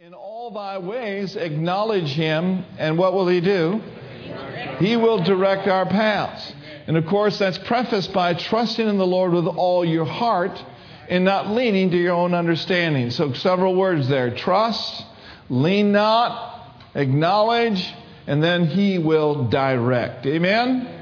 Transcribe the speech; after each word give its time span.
In 0.00 0.14
all 0.14 0.52
thy 0.52 0.78
ways 0.78 1.34
acknowledge 1.34 2.12
him, 2.12 2.64
and 2.78 2.96
what 2.96 3.14
will 3.14 3.26
he 3.26 3.40
do? 3.40 3.80
He 4.78 4.96
will 4.96 5.24
direct 5.24 5.66
our 5.66 5.86
paths. 5.86 6.52
And 6.86 6.96
of 6.96 7.04
course, 7.06 7.36
that's 7.40 7.58
prefaced 7.58 8.12
by 8.12 8.34
trusting 8.34 8.86
in 8.86 8.96
the 8.96 9.06
Lord 9.06 9.32
with 9.32 9.48
all 9.48 9.84
your 9.84 10.04
heart 10.04 10.56
and 11.08 11.24
not 11.24 11.50
leaning 11.50 11.90
to 11.90 11.96
your 11.96 12.14
own 12.14 12.32
understanding. 12.32 13.10
So, 13.10 13.32
several 13.32 13.74
words 13.74 14.06
there 14.08 14.30
trust, 14.36 15.04
lean 15.48 15.90
not, 15.90 16.76
acknowledge, 16.94 17.84
and 18.28 18.40
then 18.40 18.66
he 18.66 18.98
will 18.98 19.48
direct. 19.48 20.24
Amen? 20.26 20.97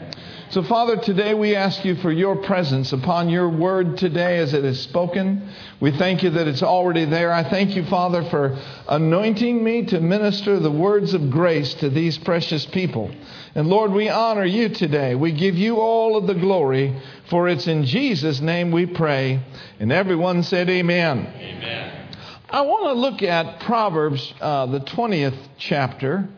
So, 0.49 0.63
Father, 0.63 0.97
today 0.97 1.35
we 1.35 1.57
ask 1.57 1.85
you 1.85 1.97
for 1.97 2.13
your 2.13 2.37
presence 2.37 2.93
upon 2.93 3.29
your 3.29 3.49
word 3.49 3.99
today 3.99 4.39
as 4.39 4.55
it 4.55 4.65
is 4.65 4.81
spoken. 4.81 5.51
We 5.81 5.91
thank 5.91 6.23
you 6.23 6.31
that 6.31 6.47
it's 6.47 6.63
already 6.63 7.05
there. 7.05 7.33
I 7.33 7.43
thank 7.43 7.75
you, 7.75 7.85
Father, 7.87 8.23
for 8.31 8.57
anointing 8.89 9.63
me 9.63 9.87
to 9.87 10.01
minister 10.01 10.61
the 10.61 10.71
words 10.71 11.15
of 11.15 11.31
grace 11.31 11.75
to 11.75 11.91
these 11.91 12.17
precious 12.19 12.65
people. 12.65 13.11
And 13.57 13.67
Lord, 13.67 13.91
we 13.91 14.09
honor 14.09 14.45
you 14.45 14.69
today. 14.69 15.17
We 15.17 15.33
give 15.33 15.57
you 15.57 15.79
all 15.79 16.17
of 16.17 16.29
the 16.29 16.35
glory, 16.35 16.95
for 17.29 17.49
it's 17.49 17.67
in 17.67 17.85
Jesus' 17.85 18.41
name 18.41 18.71
we 18.71 18.87
pray. 18.87 19.43
And 19.81 19.91
everyone 19.91 20.45
said, 20.45 20.71
Amen. 20.71 21.27
Amen. 21.27 22.09
I 22.51 22.61
want 22.61 22.85
to 22.85 22.93
look 22.93 23.21
at 23.21 23.63
Proverbs, 23.63 24.33
uh, 24.41 24.67
the 24.67 24.81
20th 24.81 25.39
chapter, 25.59 26.29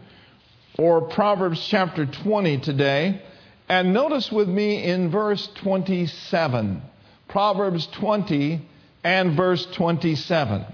or 0.79 1.03
Proverbs 1.03 1.61
chapter 1.69 2.07
20 2.07 2.61
today. 2.61 3.23
And 3.69 3.93
notice 3.93 4.33
with 4.33 4.49
me 4.49 4.83
in 4.83 5.11
verse 5.11 5.47
27, 5.57 6.83
Proverbs 7.29 7.87
20 7.89 8.67
and 9.05 9.37
verse 9.37 9.67
27. 9.67 10.65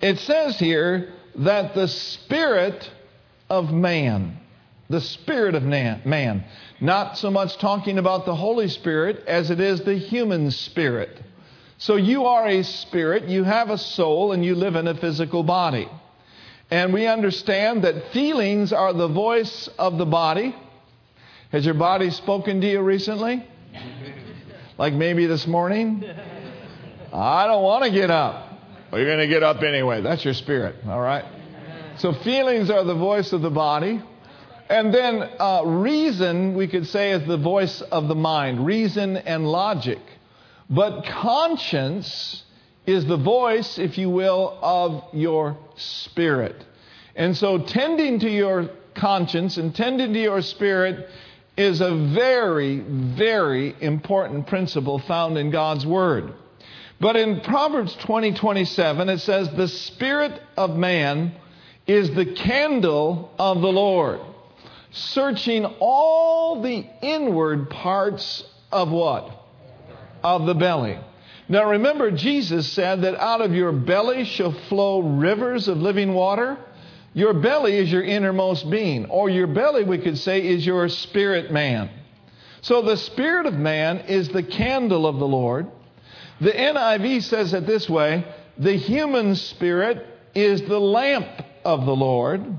It 0.00 0.18
says 0.20 0.58
here 0.60 1.12
that 1.34 1.74
the 1.74 1.88
spirit 1.88 2.88
of 3.50 3.72
man, 3.72 4.38
the 4.88 5.00
spirit 5.00 5.56
of 5.56 5.64
man, 5.64 6.44
not 6.80 7.18
so 7.18 7.32
much 7.32 7.58
talking 7.58 7.98
about 7.98 8.26
the 8.26 8.34
Holy 8.34 8.68
Spirit 8.68 9.24
as 9.26 9.50
it 9.50 9.58
is 9.58 9.80
the 9.80 9.96
human 9.96 10.52
spirit. 10.52 11.20
So 11.78 11.96
you 11.96 12.26
are 12.26 12.46
a 12.46 12.62
spirit, 12.62 13.28
you 13.28 13.42
have 13.42 13.70
a 13.70 13.78
soul, 13.78 14.32
and 14.32 14.44
you 14.44 14.54
live 14.54 14.76
in 14.76 14.86
a 14.86 14.94
physical 14.94 15.42
body. 15.42 15.88
And 16.70 16.92
we 16.92 17.06
understand 17.06 17.82
that 17.82 18.12
feelings 18.12 18.72
are 18.72 18.92
the 18.92 19.08
voice 19.08 19.68
of 19.78 19.98
the 19.98 20.06
body 20.06 20.54
has 21.50 21.64
your 21.64 21.74
body 21.74 22.10
spoken 22.10 22.60
to 22.60 22.70
you 22.70 22.80
recently? 22.80 23.46
Like 24.76 24.92
maybe 24.92 25.26
this 25.26 25.46
morning? 25.46 26.04
I 27.12 27.46
don't 27.46 27.62
want 27.62 27.84
to 27.84 27.90
get 27.90 28.10
up. 28.10 28.52
Well, 28.90 29.00
you're 29.00 29.08
going 29.08 29.26
to 29.26 29.32
get 29.32 29.42
up 29.42 29.62
anyway. 29.62 30.02
That's 30.02 30.24
your 30.24 30.34
spirit, 30.34 30.76
all 30.86 31.00
right? 31.00 31.24
So 31.96 32.12
feelings 32.12 32.70
are 32.70 32.84
the 32.84 32.94
voice 32.94 33.32
of 33.32 33.42
the 33.42 33.50
body. 33.50 34.02
And 34.68 34.92
then 34.92 35.22
uh, 35.38 35.62
reason, 35.64 36.54
we 36.54 36.68
could 36.68 36.86
say, 36.86 37.12
is 37.12 37.26
the 37.26 37.38
voice 37.38 37.80
of 37.80 38.08
the 38.08 38.14
mind, 38.14 38.64
reason 38.66 39.16
and 39.16 39.50
logic. 39.50 40.00
But 40.68 41.06
conscience 41.06 42.44
is 42.86 43.06
the 43.06 43.16
voice, 43.16 43.78
if 43.78 43.96
you 43.96 44.10
will, 44.10 44.58
of 44.60 45.04
your 45.14 45.56
spirit. 45.76 46.62
And 47.16 47.36
so 47.36 47.58
tending 47.58 48.20
to 48.20 48.30
your 48.30 48.68
conscience 48.94 49.56
and 49.56 49.74
tending 49.74 50.12
to 50.12 50.20
your 50.20 50.42
spirit 50.42 51.08
is 51.58 51.80
a 51.80 51.92
very, 52.14 52.78
very 52.78 53.74
important 53.80 54.46
principle 54.46 55.00
found 55.00 55.36
in 55.36 55.50
God's 55.50 55.84
Word. 55.84 56.32
But 57.00 57.16
in 57.16 57.40
Proverbs 57.40 57.94
20 57.96 58.34
27, 58.34 59.08
it 59.08 59.18
says, 59.18 59.50
The 59.50 59.66
Spirit 59.66 60.40
of 60.56 60.76
man 60.76 61.32
is 61.86 62.14
the 62.14 62.26
candle 62.26 63.32
of 63.38 63.60
the 63.60 63.72
Lord, 63.72 64.20
searching 64.92 65.64
all 65.80 66.62
the 66.62 66.86
inward 67.02 67.70
parts 67.70 68.44
of 68.70 68.90
what? 68.90 69.28
Of 70.22 70.46
the 70.46 70.54
belly. 70.54 70.96
Now 71.48 71.70
remember, 71.70 72.12
Jesus 72.12 72.70
said 72.70 73.02
that 73.02 73.16
out 73.16 73.40
of 73.40 73.52
your 73.52 73.72
belly 73.72 74.24
shall 74.24 74.52
flow 74.68 75.00
rivers 75.00 75.66
of 75.66 75.78
living 75.78 76.14
water. 76.14 76.56
Your 77.18 77.34
belly 77.34 77.76
is 77.76 77.90
your 77.90 78.04
innermost 78.04 78.70
being, 78.70 79.06
or 79.06 79.28
your 79.28 79.48
belly, 79.48 79.82
we 79.82 79.98
could 79.98 80.18
say, 80.18 80.46
is 80.46 80.64
your 80.64 80.88
spirit 80.88 81.50
man. 81.50 81.90
So 82.60 82.80
the 82.80 82.96
spirit 82.96 83.44
of 83.46 83.54
man 83.54 83.98
is 84.06 84.28
the 84.28 84.44
candle 84.44 85.04
of 85.04 85.18
the 85.18 85.26
Lord. 85.26 85.66
The 86.40 86.52
NIV 86.52 87.24
says 87.24 87.54
it 87.54 87.66
this 87.66 87.90
way 87.90 88.24
the 88.56 88.76
human 88.76 89.34
spirit 89.34 90.06
is 90.32 90.62
the 90.62 90.78
lamp 90.78 91.26
of 91.64 91.86
the 91.86 91.96
Lord. 91.96 92.56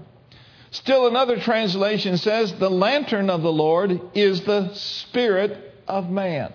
Still, 0.72 1.08
another 1.08 1.40
translation 1.40 2.18
says 2.18 2.52
the 2.52 2.70
lantern 2.70 3.30
of 3.30 3.42
the 3.42 3.54
Lord 3.54 4.02
is 4.14 4.42
the 4.42 4.74
spirit 4.74 5.74
of 5.88 6.10
man. 6.10 6.52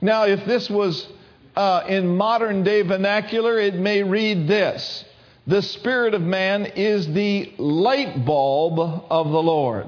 Now, 0.00 0.24
if 0.24 0.44
this 0.46 0.68
was 0.68 1.06
uh, 1.54 1.84
in 1.86 2.16
modern 2.16 2.64
day 2.64 2.82
vernacular, 2.82 3.60
it 3.60 3.76
may 3.76 4.02
read 4.02 4.48
this 4.48 5.03
the 5.46 5.62
spirit 5.62 6.14
of 6.14 6.22
man 6.22 6.66
is 6.66 7.06
the 7.12 7.52
light 7.58 8.24
bulb 8.24 8.78
of 9.10 9.30
the 9.30 9.42
Lord. 9.42 9.86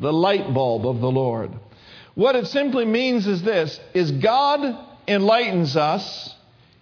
The 0.00 0.12
light 0.12 0.52
bulb 0.52 0.86
of 0.86 1.00
the 1.00 1.10
Lord. 1.10 1.52
What 2.14 2.36
it 2.36 2.46
simply 2.46 2.84
means 2.84 3.26
is 3.26 3.42
this 3.42 3.78
is 3.92 4.10
God 4.12 4.76
enlightens 5.06 5.76
us, 5.76 6.34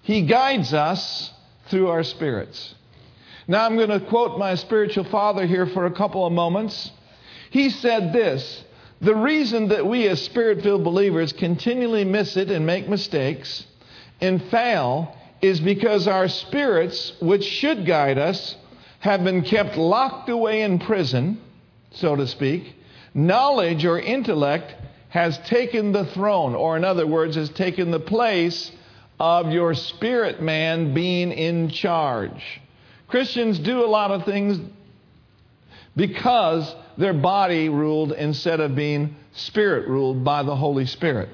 he 0.02 0.22
guides 0.22 0.72
us 0.72 1.32
through 1.68 1.88
our 1.88 2.04
spirits. 2.04 2.74
Now 3.48 3.66
I'm 3.66 3.76
going 3.76 3.88
to 3.88 4.00
quote 4.00 4.38
my 4.38 4.54
spiritual 4.54 5.04
father 5.04 5.46
here 5.46 5.66
for 5.66 5.86
a 5.86 5.90
couple 5.90 6.24
of 6.26 6.32
moments. 6.32 6.90
He 7.50 7.70
said 7.70 8.12
this, 8.12 8.64
the 9.00 9.14
reason 9.16 9.68
that 9.68 9.84
we 9.84 10.06
as 10.08 10.22
spirit-filled 10.22 10.84
believers 10.84 11.32
continually 11.32 12.04
miss 12.04 12.36
it 12.36 12.50
and 12.50 12.64
make 12.64 12.88
mistakes 12.88 13.66
and 14.20 14.42
fail 14.44 15.16
is 15.42 15.60
because 15.60 16.06
our 16.06 16.28
spirits, 16.28 17.12
which 17.20 17.44
should 17.44 17.84
guide 17.84 18.16
us, 18.16 18.56
have 19.00 19.24
been 19.24 19.42
kept 19.42 19.76
locked 19.76 20.28
away 20.28 20.62
in 20.62 20.78
prison, 20.78 21.40
so 21.90 22.14
to 22.14 22.26
speak. 22.28 22.74
Knowledge 23.12 23.84
or 23.84 23.98
intellect 23.98 24.74
has 25.08 25.36
taken 25.40 25.92
the 25.92 26.06
throne, 26.06 26.54
or 26.54 26.76
in 26.76 26.84
other 26.84 27.06
words, 27.06 27.34
has 27.34 27.50
taken 27.50 27.90
the 27.90 28.00
place 28.00 28.70
of 29.18 29.50
your 29.50 29.74
spirit 29.74 30.40
man 30.40 30.94
being 30.94 31.32
in 31.32 31.68
charge. 31.68 32.60
Christians 33.08 33.58
do 33.58 33.84
a 33.84 33.86
lot 33.86 34.10
of 34.10 34.24
things 34.24 34.58
because 35.96 36.74
their 36.96 37.12
body 37.12 37.68
ruled 37.68 38.12
instead 38.12 38.60
of 38.60 38.74
being 38.74 39.16
spirit 39.34 39.88
ruled 39.88 40.24
by 40.24 40.42
the 40.42 40.56
Holy 40.56 40.86
Spirit. 40.86 41.28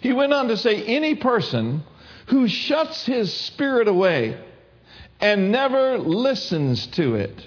He 0.00 0.12
went 0.12 0.32
on 0.32 0.48
to 0.48 0.56
say, 0.56 0.82
any 0.82 1.14
person 1.14 1.84
who 2.26 2.48
shuts 2.48 3.04
his 3.04 3.32
spirit 3.32 3.88
away 3.88 4.38
and 5.20 5.52
never 5.52 5.98
listens 5.98 6.86
to 6.88 7.14
it, 7.14 7.46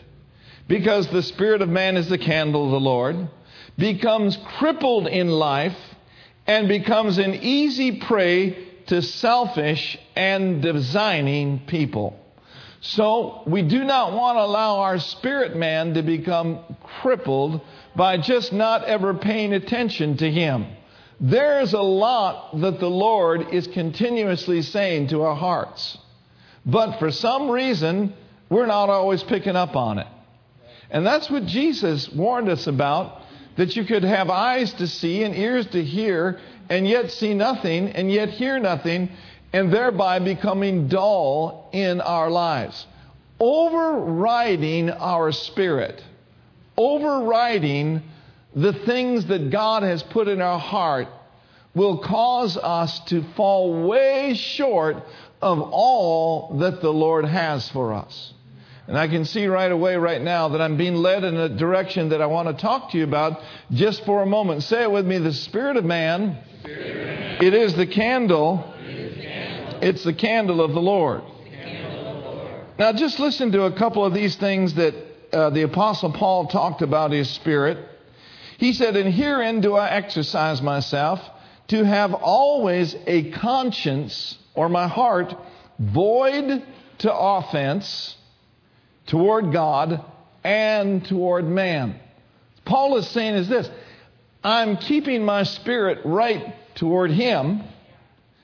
because 0.68 1.08
the 1.08 1.24
spirit 1.24 1.62
of 1.62 1.70
man 1.70 1.98
is 1.98 2.10
the 2.10 2.18
candle 2.18 2.66
of 2.66 2.72
the 2.72 2.80
Lord, 2.80 3.30
becomes 3.78 4.38
crippled 4.58 5.08
in 5.08 5.30
life 5.30 5.78
and 6.46 6.68
becomes 6.68 7.18
an 7.18 7.36
easy 7.36 8.00
prey 8.00 8.66
to 8.88 9.02
selfish 9.02 9.98
and 10.16 10.62
designing 10.62 11.60
people. 11.68 12.20
So, 12.80 13.44
we 13.48 13.64
do 13.64 13.84
not 13.84 14.14
want 14.14 14.38
to 14.38 14.44
allow 14.44 14.78
our 14.78 15.00
spirit 15.00 15.56
man 15.56 15.96
to 15.96 16.04
become 16.04 16.60
crippled 17.02 17.62
by 17.96 18.18
just 18.18 18.54
not 18.54 18.84
ever 18.84 19.14
paying 19.16 19.54
attention 19.54 20.18
to 20.18 20.32
him. 20.32 20.68
There's 21.20 21.74
a 21.74 21.82
lot 21.82 22.62
that 22.62 22.80
the 22.80 22.90
Lord 22.90 23.54
is 23.54 23.68
continuously 23.68 24.62
saying 24.62 25.08
to 25.08 25.24
our 25.24 25.36
hearts. 25.36 25.98
But 26.66 27.00
for 27.00 27.12
some 27.12 27.50
reason, 27.50 28.14
we're 28.50 28.68
not 28.68 28.90
always 28.90 29.24
picking 29.24 29.56
up 29.56 29.76
on 29.76 30.00
it. 30.00 30.08
And 30.90 31.06
that's 31.06 31.30
what 31.30 31.46
Jesus 31.46 32.10
warned 32.10 32.50
us 32.50 32.68
about 32.68 33.22
that 33.56 33.76
you 33.76 33.84
could 33.84 34.04
have 34.04 34.30
eyes 34.30 34.72
to 34.74 34.88
see 34.88 35.24
and 35.24 35.36
ears 35.36 35.66
to 35.68 35.84
hear, 35.84 36.40
and 36.70 36.88
yet 36.88 37.12
see 37.12 37.34
nothing, 37.34 37.90
and 37.90 38.12
yet 38.12 38.30
hear 38.30 38.60
nothing, 38.60 39.10
and 39.52 39.74
thereby 39.74 40.20
becoming 40.20 40.88
dull 40.88 41.70
in 41.74 42.00
our 42.00 42.30
lives. 42.30 42.86
Overriding 43.40 44.92
our 44.92 45.32
spirit, 45.32 46.04
overriding 46.78 48.04
the 48.58 48.74
things 48.74 49.28
that 49.28 49.52
God 49.52 49.84
has 49.84 50.02
put 50.02 50.28
in 50.28 50.42
our 50.42 50.60
heart 50.60 51.08
will 51.76 52.00
cause 52.00 52.58
us 52.58 53.00
to 53.02 53.24
fall 53.36 53.88
way 53.88 54.34
short 54.34 54.98
of 55.42 55.60
all 55.62 56.58
that 56.58 56.82
the 56.82 56.92
Lord 56.92 57.26
has 57.26 57.70
for 57.70 57.94
us. 57.94 58.34
And 58.88 58.98
I 58.98 59.08
can 59.08 59.26
see 59.26 59.46
right 59.46 59.72
away, 59.72 59.96
right 59.98 60.22
now, 60.22 60.50
that 60.50 60.62
I'm 60.62 60.76
being 60.76 60.96
led 60.96 61.24
in 61.24 61.36
a 61.36 61.50
direction 61.50 62.10
that 62.10 62.22
I 62.22 62.26
want 62.26 62.48
to 62.48 62.60
talk 62.60 62.92
to 62.92 62.98
you 62.98 63.04
about 63.04 63.42
just 63.72 64.04
for 64.06 64.24
a 64.24 64.26
moment. 64.26 64.64
Say 64.64 64.84
it 64.84 64.92
with 64.92 65.06
me 65.06 65.20
the 65.20 65.34
Spirit 65.34 65.78
of 65.78 65.86
man, 65.86 66.42
Spirit 66.62 66.88
of 66.88 67.20
man. 67.20 67.44
It, 67.44 67.54
is 67.54 67.76
the 67.76 67.86
candle. 67.86 68.74
It's 69.82 70.04
the 70.04 70.14
candle 70.14 70.62
of 70.62 70.72
the 70.72 70.82
Lord. 70.82 71.22
Now, 72.80 72.92
just 72.94 73.20
listen 73.20 73.52
to 73.52 73.64
a 73.64 73.72
couple 73.72 74.04
of 74.04 74.14
these 74.14 74.36
things 74.36 74.74
that 74.76 74.96
uh, 75.32 75.50
the 75.52 75.64
Apostle 75.64 76.12
Paul 76.14 76.48
talked 76.48 76.82
about 76.82 77.12
his 77.12 77.30
spirit. 77.30 77.78
He 78.58 78.74
said, 78.74 78.96
And 78.96 79.14
herein 79.14 79.62
do 79.62 79.76
I 79.76 79.90
exercise 79.90 80.62
myself 80.62 81.22
to 81.68 81.84
have 81.84 82.14
always 82.14 82.96
a 83.06 83.32
conscience 83.32 84.38
or 84.56 84.70
my 84.70 84.88
heart 84.88 85.36
void 85.80 86.64
to 87.00 87.14
offense 87.14 88.16
toward 89.06 89.52
God 89.52 90.04
and 90.44 91.06
toward 91.06 91.46
man. 91.46 92.00
Paul 92.66 92.98
is 92.98 93.08
saying 93.10 93.36
is 93.36 93.48
this 93.48 93.70
I'm 94.44 94.78
keeping 94.78 95.24
my 95.24 95.44
spirit 95.44 96.00
right 96.06 96.56
toward 96.76 97.12
him, 97.12 97.64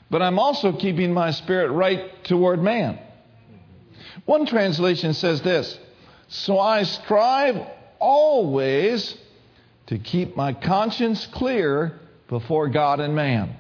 but 0.10 0.22
I'm 0.22 0.38
also 0.38 0.74
keeping 0.74 1.14
my 1.14 1.32
spirit 1.32 1.72
right 1.72 2.24
toward 2.24 2.62
man. 2.62 3.00
One 4.26 4.46
translation 4.46 5.14
says 5.14 5.42
this 5.42 5.78
So 6.28 6.60
I 6.60 6.84
strive 6.84 7.66
always 8.00 9.18
to 9.94 10.00
keep 10.00 10.36
my 10.36 10.54
conscience 10.54 11.28
clear 11.28 12.00
before 12.28 12.68
God 12.68 13.00
and 13.00 13.16
man. 13.16 13.56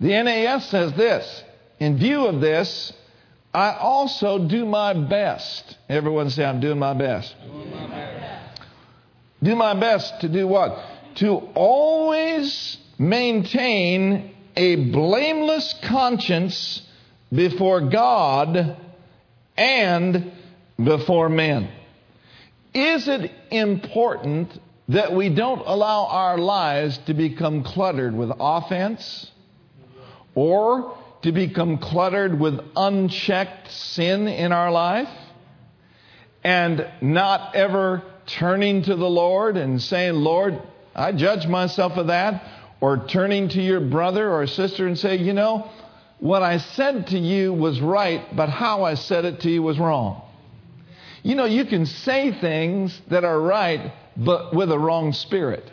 The 0.00 0.08
NAS 0.08 0.64
says 0.70 0.94
this 0.94 1.44
In 1.78 1.98
view 1.98 2.24
of 2.24 2.40
this, 2.40 2.94
I 3.52 3.74
also 3.74 4.48
do 4.48 4.64
my 4.64 4.94
best. 4.94 5.76
Everyone 5.86 6.30
say, 6.30 6.46
I'm 6.46 6.60
doing 6.60 6.78
my 6.78 6.94
best. 6.94 7.34
Doing 7.44 7.70
my 7.70 7.88
best. 7.88 8.62
Do 9.42 9.54
my 9.54 9.78
best 9.78 10.22
to 10.22 10.30
do 10.30 10.48
what? 10.48 10.82
To 11.16 11.28
always 11.54 12.78
maintain 12.98 14.34
a 14.56 14.76
blameless 14.76 15.74
conscience 15.82 16.80
before 17.30 17.82
God 17.82 18.78
and 19.58 20.32
before 20.82 21.28
men. 21.28 21.70
Is 22.72 23.06
it 23.08 23.30
important 23.50 24.58
that 24.88 25.14
we 25.14 25.28
don't 25.28 25.62
allow 25.64 26.06
our 26.06 26.38
lives 26.38 26.98
to 27.06 27.14
become 27.14 27.62
cluttered 27.62 28.14
with 28.14 28.30
offense 28.38 29.30
or 30.34 30.96
to 31.22 31.32
become 31.32 31.78
cluttered 31.78 32.38
with 32.38 32.58
unchecked 32.74 33.70
sin 33.70 34.26
in 34.26 34.52
our 34.52 34.70
life 34.70 35.08
and 36.44 36.86
not 37.00 37.54
ever 37.54 38.02
turning 38.26 38.82
to 38.82 38.96
the 38.96 39.08
Lord 39.08 39.56
and 39.56 39.80
saying, 39.80 40.14
Lord, 40.14 40.60
I 40.94 41.12
judge 41.12 41.46
myself 41.46 41.92
of 41.92 42.08
that, 42.08 42.42
or 42.80 43.06
turning 43.06 43.48
to 43.50 43.62
your 43.62 43.80
brother 43.80 44.30
or 44.30 44.46
sister 44.46 44.86
and 44.86 44.98
say, 44.98 45.16
you 45.16 45.32
know, 45.32 45.70
what 46.18 46.42
I 46.42 46.58
said 46.58 47.08
to 47.08 47.18
you 47.18 47.52
was 47.52 47.80
right, 47.80 48.34
but 48.34 48.48
how 48.48 48.84
I 48.84 48.94
said 48.94 49.24
it 49.24 49.40
to 49.40 49.50
you 49.50 49.62
was 49.62 49.78
wrong. 49.78 50.22
You 51.22 51.36
know, 51.36 51.44
you 51.44 51.64
can 51.64 51.86
say 51.86 52.32
things 52.32 53.00
that 53.08 53.24
are 53.24 53.40
right, 53.40 53.92
but 54.16 54.54
with 54.54 54.70
a 54.70 54.78
wrong 54.78 55.12
spirit. 55.12 55.70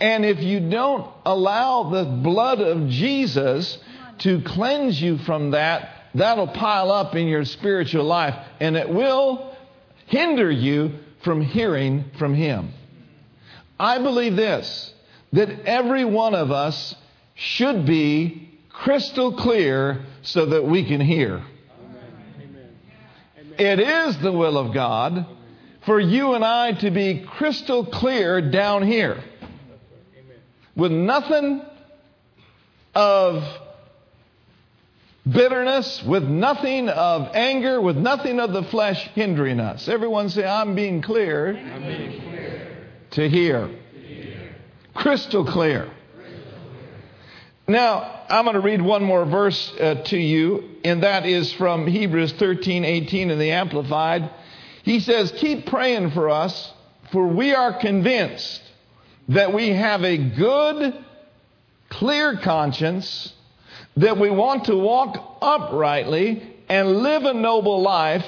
And 0.00 0.24
if 0.24 0.40
you 0.40 0.60
don't 0.60 1.10
allow 1.24 1.90
the 1.90 2.04
blood 2.04 2.60
of 2.60 2.88
Jesus 2.88 3.78
to 4.18 4.40
cleanse 4.42 5.00
you 5.00 5.18
from 5.18 5.52
that, 5.52 5.90
that'll 6.14 6.48
pile 6.48 6.92
up 6.92 7.14
in 7.14 7.26
your 7.26 7.44
spiritual 7.44 8.04
life 8.04 8.34
and 8.60 8.76
it 8.76 8.88
will 8.88 9.56
hinder 10.06 10.50
you 10.50 10.92
from 11.22 11.40
hearing 11.40 12.04
from 12.18 12.34
Him. 12.34 12.72
I 13.78 13.98
believe 13.98 14.36
this 14.36 14.94
that 15.32 15.66
every 15.66 16.04
one 16.04 16.34
of 16.34 16.50
us 16.50 16.94
should 17.34 17.84
be 17.84 18.58
crystal 18.70 19.36
clear 19.36 20.06
so 20.22 20.46
that 20.46 20.64
we 20.64 20.84
can 20.84 21.00
hear. 21.00 21.42
It 23.58 23.80
is 23.80 24.16
the 24.18 24.32
will 24.32 24.56
of 24.56 24.72
God 24.72 25.26
for 25.88 25.98
you 25.98 26.34
and 26.34 26.44
I 26.44 26.72
to 26.72 26.90
be 26.90 27.20
crystal 27.20 27.86
clear 27.86 28.42
down 28.42 28.82
here 28.82 29.24
with 30.76 30.92
nothing 30.92 31.62
of 32.94 33.42
bitterness, 35.26 36.02
with 36.02 36.24
nothing 36.24 36.90
of 36.90 37.30
anger, 37.34 37.80
with 37.80 37.96
nothing 37.96 38.38
of 38.38 38.52
the 38.52 38.64
flesh 38.64 39.02
hindering 39.14 39.60
us. 39.60 39.88
Everyone 39.88 40.28
say, 40.28 40.44
I'm 40.44 40.74
being 40.74 41.00
clear, 41.00 41.56
I'm 41.56 41.82
being 41.82 42.20
clear. 42.20 42.76
To, 43.12 43.26
hear. 43.26 43.68
to 43.68 43.98
hear. 43.98 44.54
Crystal 44.92 45.46
clear. 45.46 45.90
Now, 47.66 48.24
I'm 48.28 48.44
going 48.44 48.56
to 48.56 48.60
read 48.60 48.82
one 48.82 49.02
more 49.02 49.24
verse 49.24 49.72
uh, 49.80 50.02
to 50.04 50.18
you, 50.18 50.68
and 50.84 51.02
that 51.02 51.24
is 51.24 51.50
from 51.54 51.86
Hebrews 51.86 52.34
13 52.34 52.84
18 52.84 53.30
in 53.30 53.38
the 53.38 53.52
Amplified. 53.52 54.28
He 54.88 55.00
says, 55.00 55.30
Keep 55.32 55.66
praying 55.66 56.12
for 56.12 56.30
us, 56.30 56.72
for 57.12 57.26
we 57.26 57.54
are 57.54 57.78
convinced 57.78 58.62
that 59.28 59.52
we 59.52 59.68
have 59.68 60.02
a 60.02 60.16
good, 60.16 60.94
clear 61.90 62.38
conscience, 62.38 63.34
that 63.98 64.16
we 64.18 64.30
want 64.30 64.64
to 64.64 64.74
walk 64.74 65.40
uprightly 65.42 66.56
and 66.70 67.02
live 67.02 67.24
a 67.24 67.34
noble 67.34 67.82
life, 67.82 68.24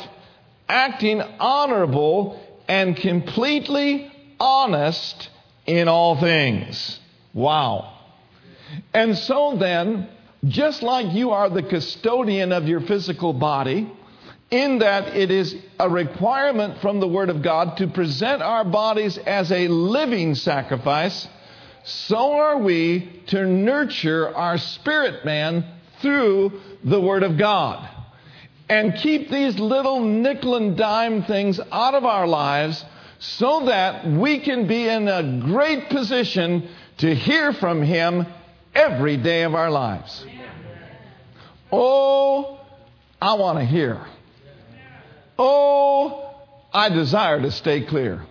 acting 0.69 1.23
honorable 1.23 2.39
and 2.69 2.95
completely 2.95 4.12
honest 4.39 5.31
in 5.65 5.89
all 5.89 6.21
things. 6.21 7.01
Wow. 7.33 8.01
And 8.93 9.17
so 9.17 9.57
then, 9.59 10.11
just 10.45 10.83
like 10.83 11.15
you 11.15 11.31
are 11.31 11.49
the 11.49 11.62
custodian 11.62 12.53
of 12.53 12.69
your 12.69 12.83
physical 12.83 13.33
body, 13.33 13.91
in 14.50 14.81
that 14.81 15.17
it 15.17 15.31
is 15.31 15.55
a 15.79 15.88
requirement 15.88 16.81
from 16.81 16.99
the 17.00 17.06
Word 17.06 17.31
of 17.31 17.43
God 17.43 17.76
to 17.76 17.87
present 17.87 18.43
our 18.43 18.64
bodies 18.64 19.17
as 19.19 19.52
a 19.52 19.69
living 19.69 20.35
sacrifice, 20.35 21.29
so 21.85 22.32
are 22.32 22.58
we 22.58 23.23
to 23.29 23.47
nurture 23.47 24.35
our 24.35 24.58
spirit 24.58 25.25
man 25.25 25.64
through 26.00 26.61
the 26.82 27.00
Word 27.00 27.23
of 27.23 27.38
God. 27.38 27.88
And 28.69 28.94
keep 28.94 29.31
these 29.31 29.58
little 29.58 30.00
nickel 30.00 30.56
and 30.56 30.76
dime 30.76 31.25
things 31.25 31.58
out 31.73 31.94
of 31.94 32.05
our 32.05 32.26
lives 32.26 32.85
so 33.19 33.67
that 33.67 34.06
we 34.06 34.38
can 34.41 34.67
be 34.67 34.88
in 34.88 35.08
a 35.08 35.41
great 35.41 35.91
position 35.91 36.69
to 36.99 37.14
hear 37.14 37.52
from 37.52 37.82
Him 37.82 38.26
every 38.75 39.17
day 39.17 39.43
of 39.43 39.55
our 39.55 39.70
lives. 39.70 40.25
Oh, 41.73 42.61
I 43.20 43.35
want 43.35 43.58
to 43.58 43.64
hear. 43.64 44.05
Oh, 45.42 46.34
I 46.70 46.90
desire 46.90 47.40
to 47.40 47.50
stay 47.50 47.87
clear. 47.87 48.26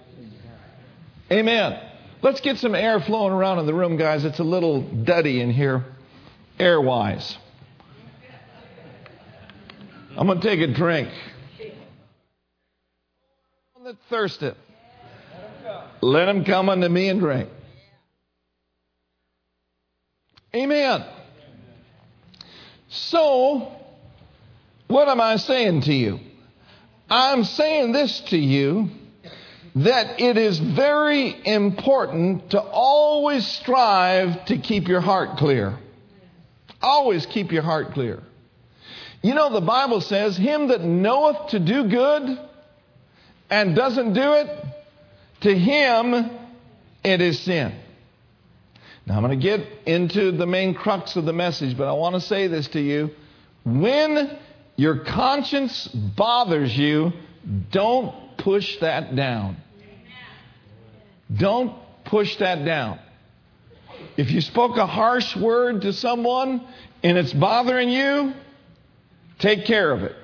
Amen. 1.31 1.81
Let's 2.21 2.39
get 2.39 2.59
some 2.59 2.75
air 2.75 2.99
flowing 2.99 3.33
around 3.33 3.57
in 3.57 3.65
the 3.65 3.73
room, 3.73 3.97
guys. 3.97 4.23
It's 4.23 4.37
a 4.37 4.43
little 4.43 4.83
duddy 4.83 5.41
in 5.41 5.49
here, 5.49 5.85
air 6.59 6.79
wise. 6.79 7.35
I'm 10.15 10.27
going 10.27 10.39
to 10.39 10.47
take 10.47 10.59
a 10.59 10.71
drink. 10.71 11.09
That 13.83 13.95
thirsteth, 14.11 14.57
let 16.01 16.29
him 16.29 16.45
come 16.45 16.69
unto 16.69 16.87
me 16.87 17.09
and 17.09 17.19
drink. 17.19 17.49
Amen. 20.53 21.05
So, 22.89 23.71
what 24.87 25.07
am 25.07 25.19
I 25.19 25.37
saying 25.37 25.81
to 25.81 25.93
you? 25.93 26.19
I'm 27.09 27.43
saying 27.43 27.91
this 27.91 28.19
to 28.29 28.37
you 28.37 28.89
that 29.75 30.19
it 30.19 30.37
is 30.37 30.59
very 30.59 31.35
important 31.45 32.51
to 32.51 32.59
always 32.61 33.45
strive 33.47 34.45
to 34.45 34.57
keep 34.57 34.87
your 34.87 35.01
heart 35.01 35.37
clear. 35.37 35.77
Always 36.81 37.25
keep 37.25 37.51
your 37.51 37.63
heart 37.63 37.93
clear. 37.93 38.21
You 39.21 39.33
know, 39.33 39.51
the 39.51 39.61
Bible 39.61 40.01
says, 40.01 40.37
Him 40.37 40.69
that 40.69 40.81
knoweth 40.81 41.49
to 41.49 41.59
do 41.59 41.89
good 41.89 42.39
and 43.49 43.75
doesn't 43.75 44.13
do 44.13 44.33
it, 44.33 44.65
to 45.41 45.57
him 45.57 46.29
it 47.03 47.21
is 47.21 47.39
sin. 47.39 47.73
Now, 49.05 49.15
I'm 49.15 49.23
going 49.23 49.39
to 49.39 49.43
get 49.43 49.65
into 49.87 50.31
the 50.31 50.45
main 50.45 50.75
crux 50.75 51.15
of 51.15 51.25
the 51.25 51.33
message, 51.33 51.77
but 51.77 51.87
I 51.87 51.93
want 51.93 52.15
to 52.15 52.21
say 52.21 52.47
this 52.47 52.67
to 52.69 52.79
you. 52.79 53.11
When 53.63 54.37
your 54.79 54.99
conscience 54.99 55.89
bothers 55.89 56.75
you, 56.77 57.11
don't 57.69 58.37
push 58.37 58.77
that 58.79 59.13
down. 59.13 59.57
Don't 61.35 61.75
push 62.05 62.37
that 62.37 62.63
down. 62.63 62.97
If 64.15 64.31
you 64.31 64.39
spoke 64.39 64.77
a 64.77 64.87
harsh 64.87 65.35
word 65.35 65.81
to 65.81 65.91
someone 65.91 66.65
and 67.03 67.17
it's 67.17 67.33
bothering 67.33 67.89
you, 67.89 68.33
take 69.39 69.65
care 69.65 69.91
of 69.91 70.03
it. 70.03 70.15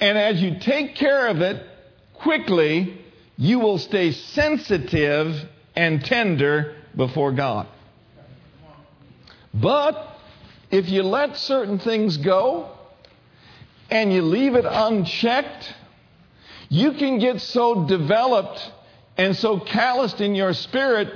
And 0.00 0.16
as 0.16 0.40
you 0.40 0.58
take 0.60 0.94
care 0.94 1.28
of 1.28 1.42
it 1.42 1.62
quickly, 2.14 2.98
you 3.36 3.58
will 3.58 3.76
stay 3.76 4.12
sensitive 4.12 5.36
and 5.76 6.02
tender 6.02 6.76
before 6.96 7.32
God. 7.32 7.66
But 9.52 10.16
if 10.70 10.88
you 10.88 11.02
let 11.02 11.36
certain 11.36 11.78
things 11.78 12.16
go 12.16 12.73
and 13.90 14.12
you 14.12 14.22
leave 14.22 14.54
it 14.54 14.64
unchecked, 14.66 15.74
you 16.68 16.92
can 16.92 17.18
get 17.18 17.40
so 17.40 17.86
developed 17.86 18.72
and 19.16 19.36
so 19.36 19.60
calloused 19.60 20.20
in 20.20 20.34
your 20.34 20.52
spirit 20.52 21.08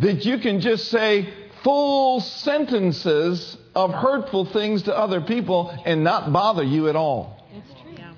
that 0.00 0.24
you 0.24 0.38
can 0.38 0.60
just 0.60 0.88
say 0.88 1.32
full 1.62 2.20
sentences 2.20 3.56
of 3.74 3.92
hurtful 3.92 4.44
things 4.44 4.82
to 4.82 4.96
other 4.96 5.20
people 5.20 5.70
and 5.84 6.04
not 6.04 6.32
bother 6.32 6.62
you 6.62 6.88
at 6.88 6.96
all. 6.96 7.42
That's 7.52 7.80
true. 7.80 7.92
Yeah. 7.96 8.12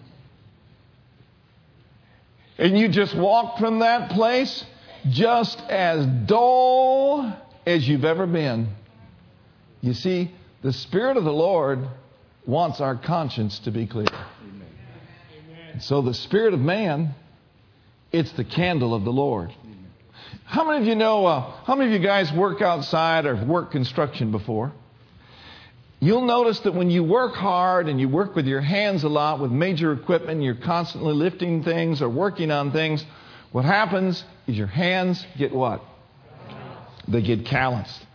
And 2.59 2.79
you 2.79 2.89
just 2.89 3.15
walk 3.15 3.59
from 3.59 3.81
that 3.81 4.11
place 4.11 4.65
just 5.09 5.59
as 5.69 6.07
dull 6.27 7.35
as 7.67 7.89
you've 7.89 8.05
ever 8.05 8.27
been. 8.27 8.69
You 9.81 9.95
see, 9.95 10.31
the 10.63 10.73
Spirit 10.73 11.17
of 11.17 11.25
the 11.25 11.33
Lord 11.33 11.89
wants 12.47 12.81
our 12.81 12.97
conscience 12.97 13.59
to 13.61 13.71
be 13.71 13.87
clear. 13.87 14.07
And 15.73 15.83
so 15.83 16.03
the 16.03 16.15
Spirit 16.15 16.55
of 16.55 16.61
man, 16.61 17.15
it's 18.13 18.33
the 18.33 18.45
candle 18.45 18.95
of 18.95 19.05
the 19.05 19.13
Lord. 19.13 19.53
How 20.45 20.65
many 20.65 20.81
of 20.81 20.87
you 20.87 20.97
know, 20.97 21.27
uh, 21.27 21.41
how 21.65 21.77
many 21.77 21.95
of 21.95 22.01
you 22.01 22.07
guys 22.07 22.33
work 22.33 22.61
outside 22.61 23.25
or 23.25 23.37
work 23.45 23.71
construction 23.71 24.33
before? 24.33 24.73
You'll 26.01 26.27
notice 26.27 26.59
that 26.61 26.75
when 26.75 26.91
you 26.91 27.05
work 27.05 27.35
hard 27.35 27.89
and 27.89 28.01
you 28.01 28.09
work 28.09 28.35
with 28.35 28.47
your 28.47 28.63
hands 28.63 29.05
a 29.05 29.09
lot 29.09 29.39
with 29.39 29.51
major 29.51 29.93
equipment, 29.93 30.43
you're 30.43 30.55
constantly 30.55 31.13
lifting 31.13 31.63
things 31.63 32.01
or 32.01 32.09
working 32.09 32.51
on 32.51 32.73
things, 32.73 33.05
what 33.53 33.65
happens 33.65 34.25
is 34.47 34.57
your 34.57 34.67
hands 34.67 35.25
get 35.37 35.53
what? 35.53 35.83
They 37.07 37.21
get 37.21 37.45
calloused. 37.45 38.07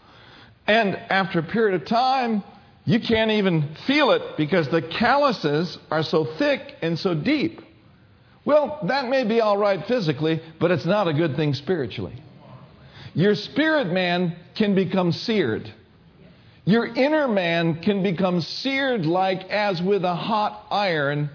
And 0.65 0.95
after 0.95 1.39
a 1.39 1.43
period 1.43 1.79
of 1.79 1.87
time, 1.87 2.43
you 2.85 2.99
can't 2.99 3.31
even 3.31 3.75
feel 3.87 4.11
it 4.11 4.37
because 4.37 4.69
the 4.69 4.81
calluses 4.81 5.77
are 5.89 6.03
so 6.03 6.25
thick 6.37 6.75
and 6.81 6.97
so 6.97 7.15
deep. 7.15 7.61
Well, 8.45 8.79
that 8.83 9.09
may 9.09 9.23
be 9.23 9.41
all 9.41 9.57
right 9.57 9.85
physically, 9.87 10.41
but 10.59 10.69
it's 10.69 10.85
not 10.85 11.07
a 11.07 11.13
good 11.13 11.35
thing 11.35 11.55
spiritually. 11.55 12.13
Your 13.15 13.33
spirit 13.33 13.87
man 13.87 14.35
can 14.53 14.75
become 14.75 15.11
seared. 15.11 15.73
Your 16.65 16.85
inner 16.85 17.27
man 17.27 17.81
can 17.81 18.03
become 18.03 18.41
seared 18.41 19.05
like 19.05 19.49
as 19.49 19.81
with 19.81 20.03
a 20.03 20.15
hot 20.15 20.67
iron 20.69 21.29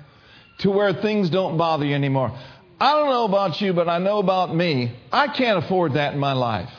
to 0.58 0.70
where 0.70 0.92
things 0.92 1.30
don't 1.30 1.56
bother 1.56 1.84
you 1.84 1.94
anymore. 1.94 2.36
I 2.80 2.92
don't 2.94 3.10
know 3.10 3.24
about 3.24 3.60
you, 3.60 3.72
but 3.72 3.88
I 3.88 3.98
know 3.98 4.18
about 4.18 4.54
me. 4.54 4.96
I 5.12 5.28
can't 5.28 5.64
afford 5.64 5.94
that 5.94 6.14
in 6.14 6.20
my 6.20 6.32
life. 6.32 6.70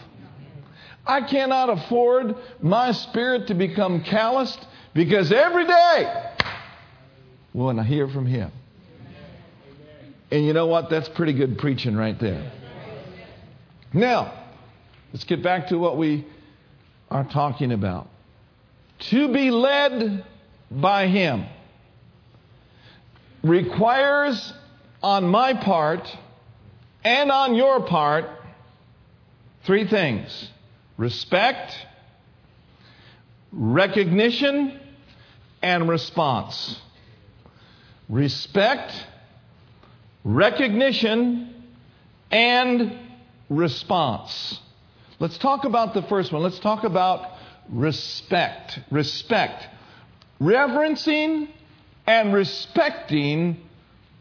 I 1.05 1.22
cannot 1.22 1.70
afford 1.70 2.36
my 2.62 2.91
spirit 2.91 3.48
to 3.48 3.53
become 3.53 4.03
calloused 4.03 4.65
because 4.93 5.31
every 5.31 5.65
day 5.65 6.31
when 7.53 7.79
I 7.79 7.84
hear 7.84 8.08
from 8.08 8.25
Him. 8.25 8.51
And 10.31 10.46
you 10.46 10.53
know 10.53 10.67
what? 10.67 10.89
That's 10.89 11.10
pretty 11.10 11.34
good 11.34 11.58
preaching 11.58 11.96
right 11.96 12.17
there. 12.20 12.51
Now, 13.93 14.46
let's 15.12 15.25
get 15.25 15.43
back 15.43 15.67
to 15.67 15.77
what 15.77 15.98
we 15.98 16.25
are 17.10 17.25
talking 17.25 17.74
about 17.74 18.08
to 19.10 19.34
be 19.34 19.51
led 19.51 20.24
by 20.70 21.08
Him 21.08 21.46
requires 23.43 24.53
on 25.03 25.25
my 25.25 25.53
part 25.53 26.08
and 27.03 27.31
on 27.31 27.55
your 27.55 27.86
part 27.86 28.25
three 29.65 29.88
things 29.88 30.50
respect, 30.98 31.74
recognition, 33.52 34.80
and 35.62 35.90
response. 35.90 36.80
Respect, 38.10 38.94
recognition, 40.24 41.54
and 42.32 42.98
response. 43.50 44.60
Let's 45.20 45.38
talk 45.38 45.66
about 45.66 45.94
the 45.94 46.02
first 46.04 46.32
one. 46.32 46.42
Let's 46.42 46.60
talk 46.60 46.84
about 46.84 47.38
respect. 47.70 48.80
Respect. 48.90 49.68
Reverencing 50.40 51.50
and 52.08 52.34
respecting 52.34 53.58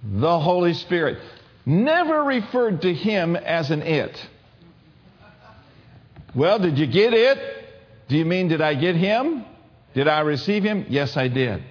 the 0.02 0.38
Holy 0.38 0.74
Spirit. 0.74 1.18
Never 1.64 2.22
referred 2.22 2.82
to 2.82 2.92
him 2.92 3.36
as 3.36 3.70
an 3.70 3.82
it. 3.82 4.20
Well, 6.34 6.58
did 6.58 6.78
you 6.78 6.86
get 6.86 7.12
it? 7.12 7.38
Do 8.08 8.16
you 8.16 8.24
mean, 8.24 8.48
did 8.48 8.60
I 8.60 8.74
get 8.74 8.96
him? 8.96 9.44
Did 9.94 10.08
I 10.08 10.20
receive 10.20 10.62
him? 10.62 10.86
Yes, 10.88 11.16
I 11.16 11.28
did. 11.28 11.62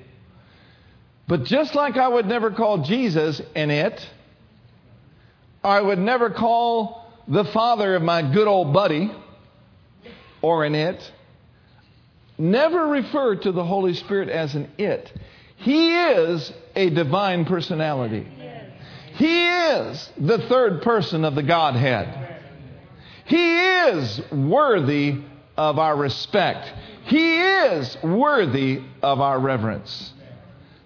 But 1.28 1.46
just 1.46 1.76
like 1.76 1.96
I 1.96 2.08
would 2.08 2.26
never 2.26 2.52
call 2.52 2.80
Jesus 2.80 3.42
an 3.56 3.72
it, 3.72 4.06
I 5.64 5.80
would 5.80 6.00
never 6.00 6.30
call 6.30 7.06
the 7.28 7.46
father 7.46 7.96
of 7.96 8.02
my 8.02 8.22
good 8.34 8.48
old 8.48 8.74
buddy 8.74 9.12
or 10.42 10.66
an 10.66 10.76
it, 10.76 11.12
never 12.38 12.88
refer 12.88 13.36
to 13.36 13.52
the 13.52 13.64
Holy 13.64 13.94
Spirit 13.94 14.30
as 14.30 14.56
an 14.56 14.70
it. 14.78 15.12
He 15.58 15.96
is 15.96 16.52
a 16.76 16.90
divine 16.90 17.46
personality. 17.46 18.28
He 19.16 19.48
is 19.48 20.10
the 20.18 20.40
third 20.48 20.82
person 20.82 21.26
of 21.26 21.36
the 21.36 21.44
Godhead. 21.44 22.29
He 23.30 23.58
is 23.58 24.22
worthy 24.32 25.22
of 25.56 25.78
our 25.78 25.96
respect. 25.96 26.74
He 27.06 27.40
is 27.40 27.96
worthy 28.04 28.82
of 29.04 29.22
our 29.22 29.40
reverence. 29.40 30.14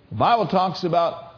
The 0.09 0.17
Bible 0.17 0.47
talks 0.47 0.83
about 0.83 1.31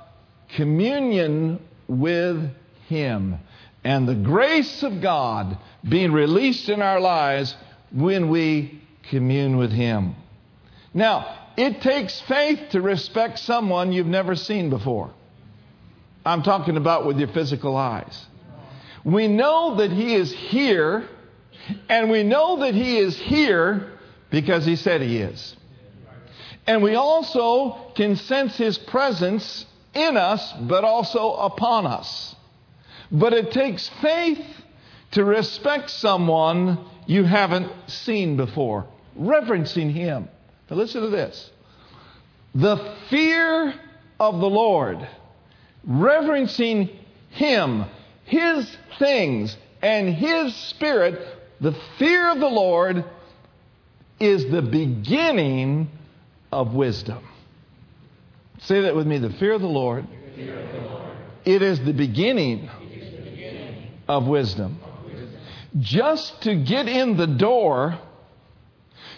communion 0.56 1.62
with 1.88 2.50
Him 2.88 3.38
and 3.84 4.08
the 4.08 4.16
grace 4.16 4.82
of 4.82 5.02
God 5.02 5.60
being 5.88 6.12
released 6.12 6.70
in 6.70 6.82
our 6.82 7.00
lives 7.00 7.56
when 7.92 8.30
we 8.30 8.82
commune 9.12 9.58
with 9.58 9.72
Him. 9.72 10.16
Now, 10.92 11.38
it 11.56 11.82
takes 11.82 12.20
faith 12.22 12.70
to 12.72 12.82
respect 12.82 13.38
someone 13.38 13.92
you've 13.92 14.08
never 14.08 14.36
seen 14.36 14.72
before. 14.72 15.14
I'm 16.26 16.42
talking 16.42 16.78
about 16.78 17.06
with 17.06 17.20
your 17.20 17.28
physical 17.28 17.78
eyes. 17.78 18.26
We 19.06 19.28
know 19.28 19.76
that 19.76 19.92
He 19.92 20.16
is 20.16 20.34
here, 20.34 21.08
and 21.88 22.10
we 22.10 22.24
know 22.24 22.58
that 22.62 22.74
He 22.74 22.98
is 22.98 23.18
here 23.18 23.94
because 24.32 24.66
He 24.66 24.76
said 24.76 25.02
He 25.02 25.20
is. 25.20 25.56
And 26.68 26.82
we 26.82 26.96
also 26.96 27.92
can 27.96 28.16
sense 28.16 28.58
His 28.58 28.80
presence 28.80 29.68
in 29.94 30.18
us, 30.18 30.52
but 30.62 30.84
also 30.84 31.34
upon 31.34 31.86
us. 31.86 32.36
But 33.12 33.34
it 33.34 33.52
takes 33.52 33.88
faith 34.02 34.44
to 35.12 35.24
respect 35.24 35.92
someone 35.92 36.80
you 37.06 37.24
haven't 37.24 37.72
seen 37.88 38.36
before, 38.36 38.88
reverencing 39.16 39.92
Him. 39.92 40.28
Now, 40.70 40.78
listen 40.78 41.02
to 41.02 41.10
this 41.10 41.52
the 42.56 42.96
fear 43.10 43.74
of 44.20 44.40
the 44.40 44.50
Lord, 44.50 45.08
reverencing 45.84 46.90
Him, 47.30 47.86
His 48.26 48.78
things, 49.00 49.56
and 49.82 50.14
His 50.14 50.56
Spirit, 50.56 51.22
the 51.62 51.76
fear 51.98 52.32
of 52.32 52.40
the 52.40 52.50
Lord 52.50 53.06
is 54.20 54.50
the 54.50 54.62
beginning 54.62 55.90
of 56.52 56.74
wisdom. 56.74 57.24
Say 58.62 58.82
that 58.82 58.96
with 58.96 59.06
me 59.06 59.18
the 59.20 59.32
fear 59.32 59.54
of 59.54 59.62
the 59.62 59.68
Lord, 59.68 60.08
it 61.46 61.62
is 61.62 61.80
the 61.84 61.94
beginning 61.94 62.70
of 64.08 64.28
wisdom. 64.28 64.80
Just 65.80 66.42
to 66.44 66.56
get 66.56 66.88
in 66.88 67.18
the 67.18 67.28
door, 67.28 68.00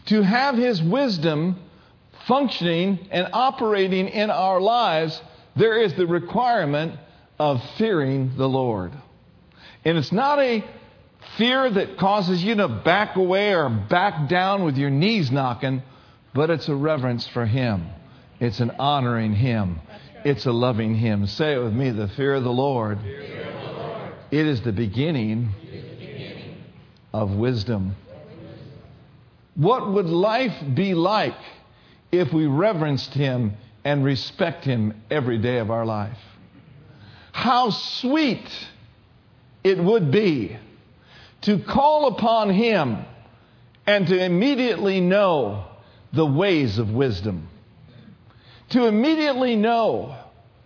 to 0.08 0.22
have 0.22 0.56
His 0.56 0.82
wisdom 0.82 1.60
functioning 2.26 3.08
and 3.12 3.30
operating 3.32 4.10
in 4.10 4.30
our 4.30 4.60
lives, 4.60 5.22
there 5.56 5.82
is 5.82 5.94
the 5.94 6.08
requirement 6.08 7.00
of 7.40 7.62
fearing 7.78 8.36
the 8.38 8.48
Lord. 8.48 8.92
And 9.86 9.98
it's 9.98 10.12
not 10.12 10.40
a 10.40 10.64
fear 11.38 11.70
that 11.70 11.98
causes 11.98 12.44
you 12.44 12.56
to 12.56 12.68
back 12.68 13.16
away 13.16 13.54
or 13.54 13.70
back 13.70 14.28
down 14.28 14.64
with 14.64 14.78
your 14.78 14.90
knees 14.90 15.32
knocking, 15.32 15.84
but 16.34 16.50
it's 16.50 16.68
a 16.68 16.76
reverence 16.76 17.28
for 17.28 17.46
Him. 17.46 17.88
It's 18.40 18.60
an 18.60 18.72
honoring 18.80 19.34
Him. 19.34 19.80
It's 20.26 20.46
a 20.46 20.52
loving 20.52 20.96
Him. 20.96 21.28
Say 21.28 21.54
it 21.54 21.60
with 21.60 21.74
me 21.74 21.92
the 21.92 22.08
fear 22.10 22.36
of 22.36 22.44
the 22.44 22.52
Lord. 22.52 23.00
It 23.04 24.46
is 24.46 24.62
the 24.62 24.72
beginning 24.72 25.50
of 27.14 27.32
wisdom. 27.32 27.96
What 29.56 29.92
would 29.92 30.06
life 30.06 30.56
be 30.76 30.94
like 30.94 31.38
if 32.12 32.32
we 32.34 32.46
reverenced 32.46 33.14
Him 33.14 33.54
and 33.84 34.04
respect 34.04 34.66
Him 34.66 35.02
every 35.10 35.38
day 35.38 35.58
of 35.58 35.72
our 35.72 35.86
life? 35.86 36.18
How 37.38 37.70
sweet 37.70 38.50
it 39.64 39.78
would 39.78 40.10
be 40.10 40.58
to 41.42 41.60
call 41.60 42.08
upon 42.08 42.50
Him 42.50 43.06
and 43.86 44.08
to 44.08 44.18
immediately 44.18 45.02
know 45.02 45.66
the 46.12 46.26
ways 46.26 46.80
of 46.80 46.90
wisdom, 46.90 47.48
to 48.70 48.88
immediately 48.88 49.56
know 49.56 50.18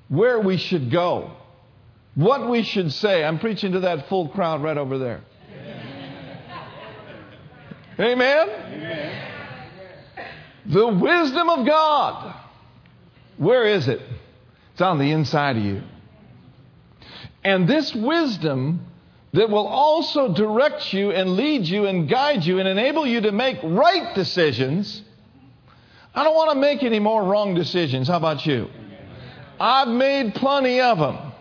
where 0.08 0.40
we 0.40 0.56
should 0.56 0.90
go, 0.90 1.32
what 2.16 2.50
we 2.50 2.64
should 2.64 2.94
say. 2.94 3.22
I'm 3.22 3.40
preaching 3.40 3.74
to 3.74 3.82
that 3.82 4.08
full 4.08 4.30
crowd 4.30 4.64
right 4.64 4.78
over 4.78 4.98
there. 4.98 5.20
Amen? 8.00 8.50
Amen. 8.50 9.28
The 10.68 10.88
wisdom 10.88 11.50
of 11.50 11.68
God. 11.68 12.34
Where 13.36 13.66
is 13.66 13.90
it? 13.90 14.00
It's 14.72 14.82
on 14.82 15.00
the 15.00 15.12
inside 15.12 15.58
of 15.58 15.64
you. 15.66 15.84
And 17.44 17.68
this 17.68 17.94
wisdom 17.96 18.86
that 19.34 19.50
will 19.50 19.68
also 19.68 20.34
direct 20.34 20.94
you 20.94 21.12
and 21.12 21.32
lead 21.32 21.66
you 21.66 21.86
and 21.86 22.10
guide 22.10 22.44
you 22.44 22.60
and 22.60 22.68
enable 22.68 23.06
you 23.06 23.22
to 23.22 23.32
make 23.32 23.58
right 23.64 24.14
decisions. 24.14 25.02
I 26.14 26.24
don't 26.24 26.36
want 26.36 26.52
to 26.52 26.60
make 26.60 26.84
any 26.84 27.00
more 27.00 27.24
wrong 27.24 27.56
decisions. 27.56 28.08
How 28.08 28.18
about 28.18 28.46
you? 28.46 28.68
I've 29.60 29.88
made 29.88 30.36
plenty 30.36 30.82
of 30.82 30.98
them. 30.98 31.32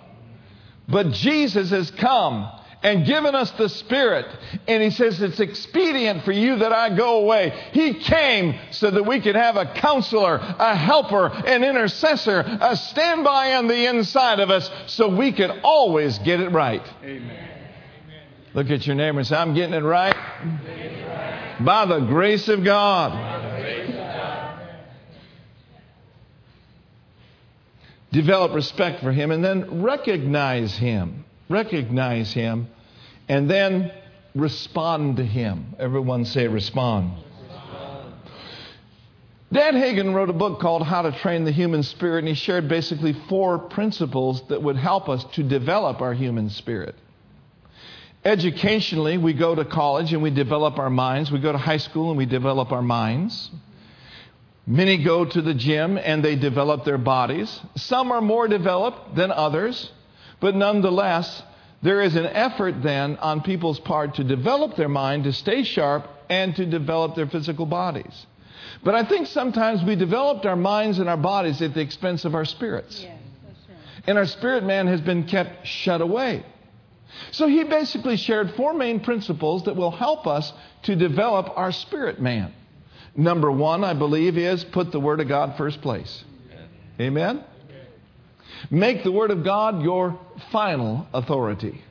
But 0.89 1.11
Jesus 1.13 1.71
has 1.71 1.91
come 1.91 2.51
and 2.83 3.05
given 3.05 3.35
us 3.35 3.51
the 3.53 3.69
Spirit. 3.69 4.27
And 4.67 4.83
He 4.83 4.91
says 4.91 5.21
it's 5.21 5.41
expedient 5.41 6.25
for 6.25 6.33
you 6.33 6.57
that 6.57 6.73
I 6.73 6.95
go 6.97 7.19
away. 7.19 7.51
He 7.73 7.95
came 7.95 8.59
so 8.71 8.91
that 8.91 9.05
we 9.05 9.21
could 9.21 9.37
have 9.37 9.57
a 9.57 9.67
counselor, 9.67 10.37
a 10.37 10.77
helper, 10.77 11.27
an 11.27 11.65
intercessor, 11.65 12.41
a 12.61 12.77
standby 12.77 13.55
on 13.55 13.67
the 13.67 13.87
inside 13.89 14.41
of 14.41 14.51
us 14.51 14.71
so 14.87 15.15
we 15.15 15.33
could 15.33 15.51
always 15.63 16.19
get 16.21 16.41
it 16.41 16.51
right. 16.51 16.87
Amen. 17.03 17.49
Look 18.53 18.71
at 18.71 18.87
your 18.87 18.97
neighbor 18.97 19.19
and 19.19 19.27
say, 19.27 19.37
I'm 19.37 19.55
getting 19.55 19.75
it 19.75 19.85
right, 19.85 20.17
by 21.65 21.87
the 21.87 22.01
grace 22.01 22.49
of 22.49 22.65
God. 22.65 23.49
Develop 28.13 28.55
respect 28.55 29.05
for 29.05 29.13
Him 29.13 29.31
and 29.31 29.45
then 29.45 29.83
recognize 29.83 30.77
Him 30.77 31.25
recognize 31.51 32.33
Him, 32.33 32.69
and 33.29 33.51
then 33.51 33.93
respond 34.35 35.19
to 35.19 35.25
Him. 35.25 35.75
Everyone 35.79 36.25
say, 36.25 36.47
respond. 36.47 37.13
respond. 37.43 38.15
Dad 39.53 39.75
Hagin 39.75 40.15
wrote 40.15 40.31
a 40.31 40.35
book 40.35 40.61
called 40.61 40.85
How 40.85 41.03
to 41.03 41.13
Train 41.13 41.45
the 41.45 41.51
Human 41.51 41.83
Spirit, 41.83 42.21
and 42.21 42.29
he 42.29 42.35
shared 42.35 42.69
basically 42.69 43.13
four 43.29 43.59
principles 43.59 44.43
that 44.49 44.63
would 44.63 44.77
help 44.77 45.09
us 45.09 45.25
to 45.35 45.43
develop 45.43 46.01
our 46.01 46.15
human 46.15 46.49
spirit. 46.49 46.95
Educationally, 48.25 49.17
we 49.19 49.33
go 49.33 49.55
to 49.55 49.65
college 49.65 50.13
and 50.13 50.23
we 50.23 50.31
develop 50.31 50.79
our 50.79 50.91
minds. 50.91 51.33
We 51.33 51.41
go 51.41 51.53
to 51.53 51.59
high 51.59 51.79
school 51.79 52.11
and 52.11 52.19
we 52.19 52.27
develop 52.27 52.71
our 52.71 52.83
minds. 52.83 53.51
Many 54.67 55.03
go 55.03 55.25
to 55.25 55.41
the 55.41 55.55
gym 55.55 55.97
and 55.97 56.23
they 56.23 56.37
develop 56.37 56.85
their 56.85 56.99
bodies. 56.99 57.61
Some 57.77 58.13
are 58.13 58.21
more 58.21 58.47
developed 58.47 59.17
than 59.17 59.33
others. 59.33 59.91
But 60.41 60.55
nonetheless, 60.55 61.43
there 61.83 62.01
is 62.03 62.17
an 62.17 62.27
effort 62.27 62.83
then 62.83 63.17
on 63.19 63.43
people's 63.43 63.81
part 63.81 64.15
to 64.17 64.25
develop 64.25 64.77
their 64.77 64.89
mind, 64.89 65.25
to 65.25 65.33
stay 65.33 65.63
sharp, 65.63 66.07
and 66.29 66.55
to 66.57 66.67
develop 66.67 67.15
their 67.15 67.27
physical 67.27 67.67
bodies. 67.67 68.27
But 68.83 68.95
I 68.95 69.05
think 69.05 69.27
sometimes 69.27 69.83
we 69.83 69.97
developed 69.97 70.47
our 70.47 70.57
minds 70.57 70.99
and 70.99 71.09
our 71.09 71.17
bodies 71.17 71.61
at 71.63 71.75
the 71.75 71.81
expense 71.81 72.25
of 72.25 72.35
our 72.35 72.45
spirits. 72.45 73.01
Yes, 73.01 73.19
right. 73.69 73.79
And 74.07 74.19
our 74.19 74.27
spirit 74.27 74.65
man 74.65 74.87
has 74.87 75.01
been 75.01 75.25
kept 75.25 75.67
shut 75.67 76.01
away. 76.01 76.45
So 77.33 77.49
he 77.49 77.65
basically 77.65 78.17
shared 78.17 78.55
four 78.55 78.73
main 78.73 79.01
principles 79.01 79.65
that 79.65 79.77
will 79.77 79.91
help 79.91 80.27
us 80.27 80.53
to 80.83 80.97
develop 80.97 81.51
our 81.57 81.73
spirit 81.73 82.21
man. 82.21 82.53
Number 83.17 83.51
one, 83.51 83.83
I 83.83 83.95
believe, 83.95 84.39
is 84.39 84.63
put 84.63 84.93
the 84.93 85.01
Word 85.01 85.21
of 85.21 85.29
God 85.29 85.57
first 85.57 85.83
place. 85.83 86.25
Amen? 87.01 87.45
Make 88.71 89.05
the 89.05 89.13
Word 89.13 89.31
of 89.31 89.45
God 89.45 89.83
your 89.83 90.19
final 90.51 91.07
authority. 91.13 91.83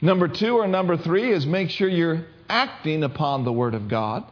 Number 0.00 0.28
two 0.28 0.56
or 0.56 0.66
number 0.66 0.96
three 0.96 1.32
is 1.32 1.44
make 1.44 1.70
sure 1.70 1.88
you're 1.88 2.24
acting 2.48 3.02
upon 3.02 3.44
the 3.44 3.52
Word 3.52 3.74
of 3.74 3.88
God. 3.88 4.24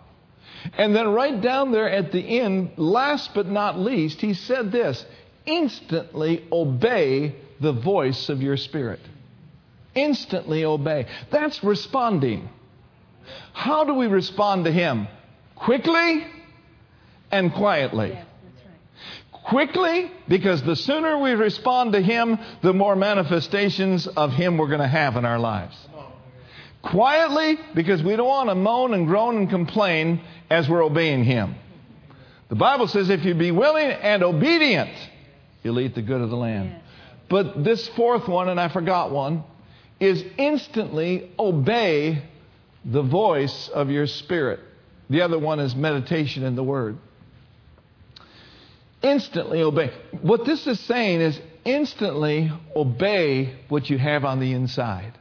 And 0.76 0.94
then 0.94 1.08
right 1.08 1.40
down 1.40 1.72
there 1.72 1.88
at 1.88 2.10
the 2.12 2.40
end, 2.40 2.72
last 2.76 3.34
but 3.34 3.46
not 3.46 3.78
least, 3.78 4.20
he 4.20 4.34
said 4.34 4.72
this 4.72 5.04
instantly 5.46 6.44
obey 6.52 7.34
the 7.60 7.72
voice 7.72 8.28
of 8.28 8.42
your 8.42 8.56
spirit. 8.56 9.00
Instantly 9.94 10.64
obey. 10.64 11.06
That's 11.30 11.62
responding. 11.64 12.48
How 13.52 13.84
do 13.84 13.94
we 13.94 14.06
respond 14.06 14.64
to 14.64 14.72
him? 14.72 15.08
Quickly 15.56 16.26
and 17.30 17.52
quietly. 17.52 18.18
Quickly, 19.48 20.10
because 20.28 20.62
the 20.62 20.76
sooner 20.76 21.18
we 21.18 21.30
respond 21.30 21.92
to 21.94 22.02
Him, 22.02 22.38
the 22.62 22.74
more 22.74 22.94
manifestations 22.94 24.06
of 24.06 24.30
Him 24.32 24.58
we're 24.58 24.68
going 24.68 24.80
to 24.80 24.86
have 24.86 25.16
in 25.16 25.24
our 25.24 25.38
lives. 25.38 25.74
Quietly, 26.82 27.58
because 27.74 28.02
we 28.02 28.14
don't 28.14 28.28
want 28.28 28.50
to 28.50 28.54
moan 28.54 28.92
and 28.92 29.06
groan 29.06 29.38
and 29.38 29.50
complain 29.50 30.20
as 30.50 30.68
we're 30.68 30.84
obeying 30.84 31.24
Him. 31.24 31.54
The 32.50 32.56
Bible 32.56 32.88
says 32.88 33.08
if 33.08 33.24
you 33.24 33.34
be 33.34 33.50
willing 33.50 33.90
and 33.90 34.22
obedient, 34.22 34.90
you'll 35.62 35.80
eat 35.80 35.94
the 35.94 36.02
good 36.02 36.20
of 36.20 36.28
the 36.28 36.36
land. 36.36 36.80
But 37.30 37.64
this 37.64 37.88
fourth 37.88 38.28
one, 38.28 38.50
and 38.50 38.60
I 38.60 38.68
forgot 38.68 39.10
one, 39.10 39.44
is 39.98 40.22
instantly 40.36 41.30
obey 41.38 42.22
the 42.84 43.02
voice 43.02 43.68
of 43.68 43.90
your 43.90 44.06
spirit. 44.06 44.60
The 45.08 45.22
other 45.22 45.38
one 45.38 45.58
is 45.58 45.74
meditation 45.74 46.44
in 46.44 46.54
the 46.54 46.62
Word. 46.62 46.98
Instantly 49.02 49.62
obey. 49.62 49.92
What 50.22 50.44
this 50.44 50.66
is 50.66 50.80
saying 50.80 51.20
is 51.20 51.40
instantly 51.64 52.50
obey 52.74 53.54
what 53.68 53.88
you 53.88 53.98
have 53.98 54.24
on 54.24 54.40
the 54.40 54.52
inside. 54.52 55.12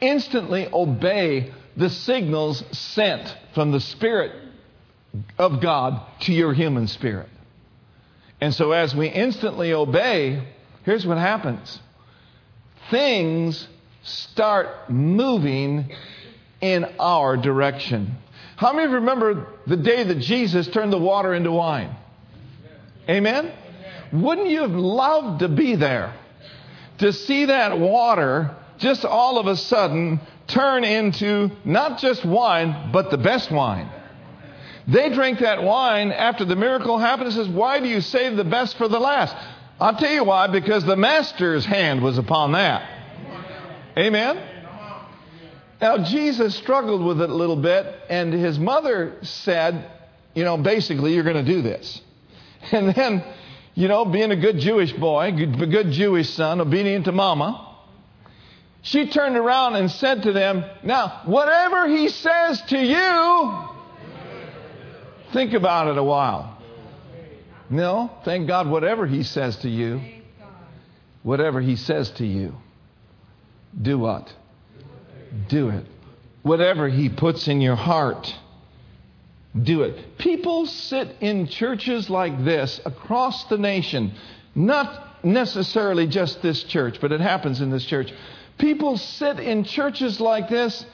Instantly 0.00 0.68
obey 0.72 1.52
the 1.76 1.90
signals 1.90 2.64
sent 2.72 3.36
from 3.54 3.72
the 3.72 3.80
Spirit 3.80 4.32
of 5.38 5.60
God 5.60 6.00
to 6.20 6.32
your 6.32 6.52
human 6.52 6.86
spirit. 6.86 7.28
And 8.40 8.54
so, 8.54 8.72
as 8.72 8.94
we 8.94 9.08
instantly 9.08 9.72
obey, 9.72 10.42
here's 10.84 11.06
what 11.06 11.18
happens 11.18 11.80
things 12.90 13.66
start 14.02 14.90
moving 14.90 15.90
in 16.60 16.84
our 16.98 17.36
direction. 17.36 18.16
How 18.56 18.72
many 18.72 18.84
of 18.84 18.90
you 18.90 18.96
remember 18.96 19.46
the 19.66 19.76
day 19.76 20.04
that 20.04 20.18
Jesus 20.18 20.68
turned 20.68 20.92
the 20.92 20.98
water 20.98 21.34
into 21.34 21.50
wine? 21.50 21.96
Amen? 23.08 23.52
Wouldn't 24.12 24.48
you 24.48 24.62
have 24.62 24.70
loved 24.70 25.40
to 25.40 25.48
be 25.48 25.76
there? 25.76 26.14
To 26.98 27.12
see 27.12 27.46
that 27.46 27.78
water 27.78 28.54
just 28.78 29.04
all 29.04 29.38
of 29.38 29.46
a 29.46 29.56
sudden 29.56 30.20
turn 30.46 30.84
into 30.84 31.50
not 31.64 31.98
just 31.98 32.24
wine, 32.24 32.90
but 32.92 33.10
the 33.10 33.18
best 33.18 33.50
wine. 33.50 33.90
They 34.86 35.10
drank 35.10 35.38
that 35.40 35.62
wine 35.62 36.12
after 36.12 36.44
the 36.44 36.56
miracle 36.56 36.98
happened 36.98 37.28
and 37.28 37.34
says, 37.34 37.48
Why 37.48 37.80
do 37.80 37.88
you 37.88 38.00
save 38.00 38.36
the 38.36 38.44
best 38.44 38.76
for 38.76 38.88
the 38.88 39.00
last? 39.00 39.34
I'll 39.80 39.96
tell 39.96 40.12
you 40.12 40.24
why, 40.24 40.46
because 40.48 40.84
the 40.84 40.96
master's 40.96 41.64
hand 41.64 42.02
was 42.02 42.18
upon 42.18 42.52
that. 42.52 42.88
Amen? 43.96 44.38
Now, 45.80 45.98
Jesus 45.98 46.54
struggled 46.54 47.04
with 47.04 47.20
it 47.20 47.30
a 47.30 47.34
little 47.34 47.56
bit, 47.56 47.86
and 48.08 48.32
his 48.32 48.58
mother 48.58 49.16
said, 49.22 49.90
You 50.34 50.44
know, 50.44 50.56
basically, 50.56 51.14
you're 51.14 51.24
going 51.24 51.44
to 51.44 51.52
do 51.52 51.62
this. 51.62 52.00
And 52.72 52.94
then, 52.94 53.24
you 53.74 53.88
know, 53.88 54.04
being 54.04 54.30
a 54.30 54.36
good 54.36 54.58
Jewish 54.58 54.92
boy, 54.92 55.28
a 55.28 55.66
good 55.66 55.90
Jewish 55.90 56.30
son, 56.30 56.60
obedient 56.60 57.04
to 57.06 57.12
mama, 57.12 57.76
she 58.82 59.08
turned 59.08 59.36
around 59.36 59.76
and 59.76 59.90
said 59.90 60.22
to 60.22 60.32
them, 60.32 60.64
Now, 60.82 61.22
whatever 61.24 61.88
he 61.88 62.08
says 62.08 62.62
to 62.68 62.78
you, 62.78 63.68
think 65.32 65.54
about 65.54 65.88
it 65.88 65.98
a 65.98 66.02
while. 66.02 66.58
No, 67.70 68.10
thank 68.24 68.46
God, 68.46 68.68
whatever 68.68 69.06
he 69.06 69.22
says 69.22 69.56
to 69.58 69.68
you, 69.68 70.00
whatever 71.22 71.60
he 71.60 71.76
says 71.76 72.10
to 72.12 72.26
you, 72.26 72.54
do 73.80 73.98
what? 73.98 74.32
Do 75.48 75.70
it. 75.70 75.86
Whatever 76.42 76.88
he 76.88 77.08
puts 77.08 77.48
in 77.48 77.62
your 77.62 77.74
heart 77.74 78.32
do 79.62 79.82
it. 79.82 80.18
People 80.18 80.66
sit 80.66 81.16
in 81.20 81.46
churches 81.46 82.10
like 82.10 82.44
this 82.44 82.80
across 82.84 83.44
the 83.44 83.58
nation, 83.58 84.12
not 84.54 85.24
necessarily 85.24 86.06
just 86.06 86.42
this 86.42 86.62
church, 86.64 87.00
but 87.00 87.12
it 87.12 87.20
happens 87.20 87.60
in 87.60 87.70
this 87.70 87.84
church. 87.84 88.12
People 88.58 88.96
sit 88.96 89.38
in 89.38 89.64
churches 89.64 90.20
like 90.20 90.48
this 90.48 90.84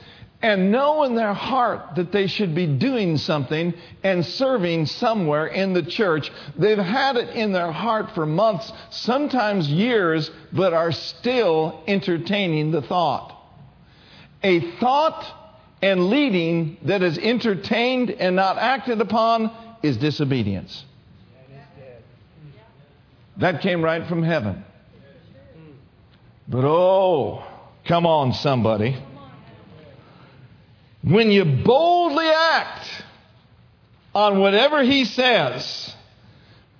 and 0.42 0.72
know 0.72 1.04
in 1.04 1.14
their 1.14 1.34
heart 1.34 1.96
that 1.96 2.12
they 2.12 2.26
should 2.26 2.54
be 2.54 2.66
doing 2.66 3.18
something 3.18 3.74
and 4.02 4.24
serving 4.24 4.86
somewhere 4.86 5.46
in 5.46 5.74
the 5.74 5.82
church. 5.82 6.32
They've 6.56 6.78
had 6.78 7.16
it 7.16 7.30
in 7.36 7.52
their 7.52 7.72
heart 7.72 8.12
for 8.14 8.24
months, 8.24 8.72
sometimes 8.90 9.68
years, 9.68 10.30
but 10.52 10.72
are 10.72 10.92
still 10.92 11.82
entertaining 11.86 12.70
the 12.70 12.80
thought. 12.80 13.36
A 14.42 14.60
thought 14.78 15.39
and 15.82 16.10
leading 16.10 16.76
that 16.82 17.02
is 17.02 17.18
entertained 17.18 18.10
and 18.10 18.36
not 18.36 18.58
acted 18.58 19.00
upon 19.00 19.50
is 19.82 19.96
disobedience. 19.96 20.84
That 23.38 23.62
came 23.62 23.82
right 23.82 24.06
from 24.06 24.22
heaven. 24.22 24.64
But 26.46 26.64
oh, 26.64 27.44
come 27.86 28.04
on, 28.04 28.34
somebody. 28.34 29.02
When 31.02 31.30
you 31.30 31.44
boldly 31.64 32.28
act 32.28 32.86
on 34.14 34.40
whatever 34.40 34.82
he 34.82 35.06
says, 35.06 35.94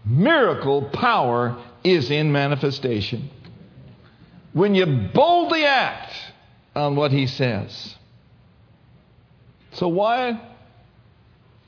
miracle 0.04 0.90
power 0.92 1.64
is 1.82 2.10
in 2.10 2.32
manifestation. 2.32 3.30
When 4.52 4.74
you 4.74 5.08
boldly 5.14 5.64
act 5.64 6.12
on 6.74 6.96
what 6.96 7.12
he 7.12 7.26
says. 7.26 7.94
So, 9.72 9.88
why 9.88 10.40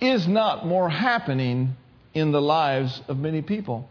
is 0.01 0.27
not 0.27 0.67
more 0.67 0.89
happening 0.89 1.77
in 2.15 2.33
the 2.33 2.43
lives 2.43 3.01
of 3.09 3.19
many 3.19 3.43
people? 3.43 3.89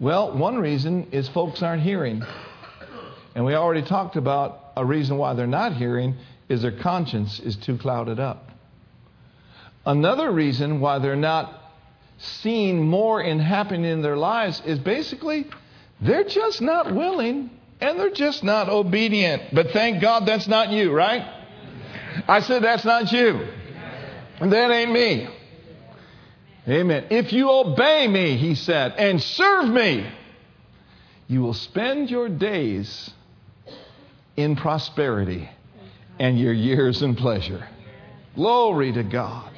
Well, 0.00 0.36
one 0.36 0.58
reason 0.58 1.08
is 1.12 1.28
folks 1.28 1.62
aren't 1.62 1.82
hearing. 1.82 2.22
And 3.34 3.44
we 3.44 3.54
already 3.54 3.82
talked 3.82 4.16
about 4.16 4.60
a 4.76 4.84
reason 4.84 5.18
why 5.18 5.34
they're 5.34 5.46
not 5.46 5.74
hearing 5.74 6.16
is 6.48 6.62
their 6.62 6.72
conscience 6.72 7.40
is 7.40 7.56
too 7.56 7.76
clouded 7.78 8.20
up. 8.20 8.50
Another 9.86 10.30
reason 10.30 10.80
why 10.80 10.98
they're 10.98 11.16
not 11.16 11.60
seeing 12.18 12.86
more 12.86 13.20
in 13.20 13.38
happening 13.38 13.84
in 13.84 14.02
their 14.02 14.16
lives 14.16 14.62
is 14.64 14.78
basically 14.78 15.46
they're 16.00 16.24
just 16.24 16.62
not 16.62 16.94
willing 16.94 17.50
and 17.80 17.98
they're 17.98 18.10
just 18.10 18.42
not 18.44 18.68
obedient. 18.68 19.54
But 19.54 19.70
thank 19.72 20.00
God 20.00 20.26
that's 20.26 20.48
not 20.48 20.70
you, 20.70 20.92
right? 20.92 21.33
I 22.28 22.40
said 22.40 22.62
that's 22.62 22.84
not 22.84 23.12
you. 23.12 23.46
And 24.40 24.52
that 24.52 24.70
ain't 24.70 24.92
me. 24.92 25.28
Amen. 26.66 27.06
If 27.10 27.32
you 27.32 27.50
obey 27.50 28.08
me, 28.08 28.36
he 28.36 28.54
said, 28.54 28.94
and 28.96 29.22
serve 29.22 29.68
me, 29.68 30.10
you 31.28 31.42
will 31.42 31.54
spend 31.54 32.10
your 32.10 32.28
days 32.28 33.10
in 34.36 34.56
prosperity 34.56 35.48
and 36.18 36.38
your 36.38 36.52
years 36.52 37.02
in 37.02 37.16
pleasure. 37.16 37.68
Glory 38.34 38.92
to 38.92 39.02
God. 39.02 39.50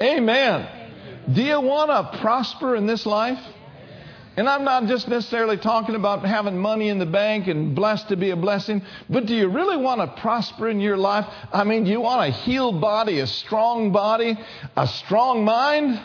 Amen. 0.00 0.68
Do 1.32 1.42
you 1.42 1.60
want 1.60 1.90
to 1.90 2.20
prosper 2.20 2.76
in 2.76 2.86
this 2.86 3.04
life? 3.04 3.38
And 4.38 4.48
I'm 4.48 4.62
not 4.62 4.86
just 4.86 5.08
necessarily 5.08 5.56
talking 5.56 5.96
about 5.96 6.24
having 6.24 6.56
money 6.56 6.90
in 6.90 7.00
the 7.00 7.06
bank 7.06 7.48
and 7.48 7.74
blessed 7.74 8.10
to 8.10 8.16
be 8.16 8.30
a 8.30 8.36
blessing, 8.36 8.82
but 9.10 9.26
do 9.26 9.34
you 9.34 9.48
really 9.48 9.76
want 9.76 10.00
to 10.00 10.22
prosper 10.22 10.68
in 10.68 10.78
your 10.78 10.96
life? 10.96 11.26
I 11.52 11.64
mean, 11.64 11.82
do 11.82 11.90
you 11.90 12.00
want 12.00 12.28
a 12.28 12.30
healed 12.32 12.80
body, 12.80 13.18
a 13.18 13.26
strong 13.26 13.90
body, 13.90 14.38
a 14.76 14.86
strong 14.86 15.44
mind? 15.44 16.00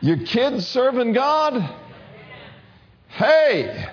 Your 0.00 0.24
kids 0.24 0.66
serving 0.68 1.12
God? 1.12 1.62
Hey! 3.08 3.88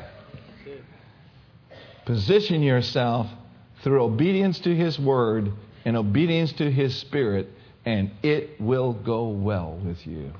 Position 2.05 2.63
yourself 2.63 3.27
through 3.84 4.01
obedience 4.01 4.60
to 4.60 4.73
His 4.73 4.97
Word 4.97 5.51
and 5.84 5.97
obedience 5.97 6.53
to 6.53 6.71
His 6.71 6.95
Spirit, 6.95 7.49
and 7.84 8.12
it 8.23 8.62
will 8.62 8.93
go 8.93 9.27
well 9.27 9.77
with 9.84 10.08
you. 10.08 10.32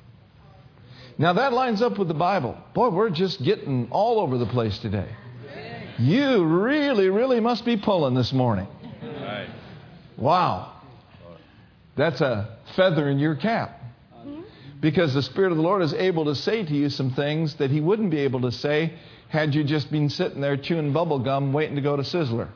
Now 1.20 1.34
that 1.34 1.52
lines 1.52 1.82
up 1.82 2.00
with 2.00 2.08
the 2.08 2.14
Bible. 2.14 2.58
Boy, 2.74 2.90
we're 2.90 3.10
just 3.10 3.44
getting 3.44 3.90
all 3.92 4.22
over 4.22 4.38
the 4.38 4.46
place 4.46 4.80
today. 4.80 5.10
You 6.00 6.46
really, 6.46 7.10
really 7.10 7.42
must 7.42 7.66
be 7.66 7.76
pulling 7.76 8.14
this 8.14 8.32
morning. 8.32 8.68
Wow. 10.16 10.82
That's 11.98 12.22
a 12.22 12.58
feather 12.74 13.10
in 13.10 13.20
your 13.20 13.36
cap. 13.36 13.82
Because 14.80 15.14
the 15.14 15.22
Spirit 15.22 15.52
of 15.52 15.58
the 15.58 15.64
Lord 15.64 15.82
is 15.82 15.94
able 15.94 16.24
to 16.24 16.36
say 16.36 16.64
to 16.64 16.74
you 16.74 16.90
some 16.90 17.12
things 17.12 17.56
that 17.56 17.70
He 17.70 17.82
wouldn't 17.82 18.12
be 18.12 18.20
able 18.20 18.40
to 18.42 18.52
say 18.54 18.94
had 19.28 19.54
you 19.54 19.66
just 19.66 19.92
been 19.92 20.10
sitting 20.10 20.40
there 20.40 20.56
chewing 20.56 20.94
bubble 20.94 21.20
gum 21.20 21.52
waiting 21.52 21.76
to 21.76 21.82
go 21.82 21.98
to 21.98 22.04
Sizzler. 22.04 22.48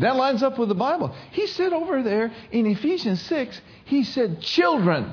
That 0.00 0.16
lines 0.16 0.42
up 0.42 0.58
with 0.58 0.70
the 0.70 0.74
Bible. 0.74 1.14
He 1.30 1.46
said 1.46 1.74
over 1.74 2.02
there 2.02 2.32
in 2.50 2.64
Ephesians 2.64 3.20
6, 3.22 3.60
he 3.84 4.02
said, 4.02 4.40
Children, 4.40 5.12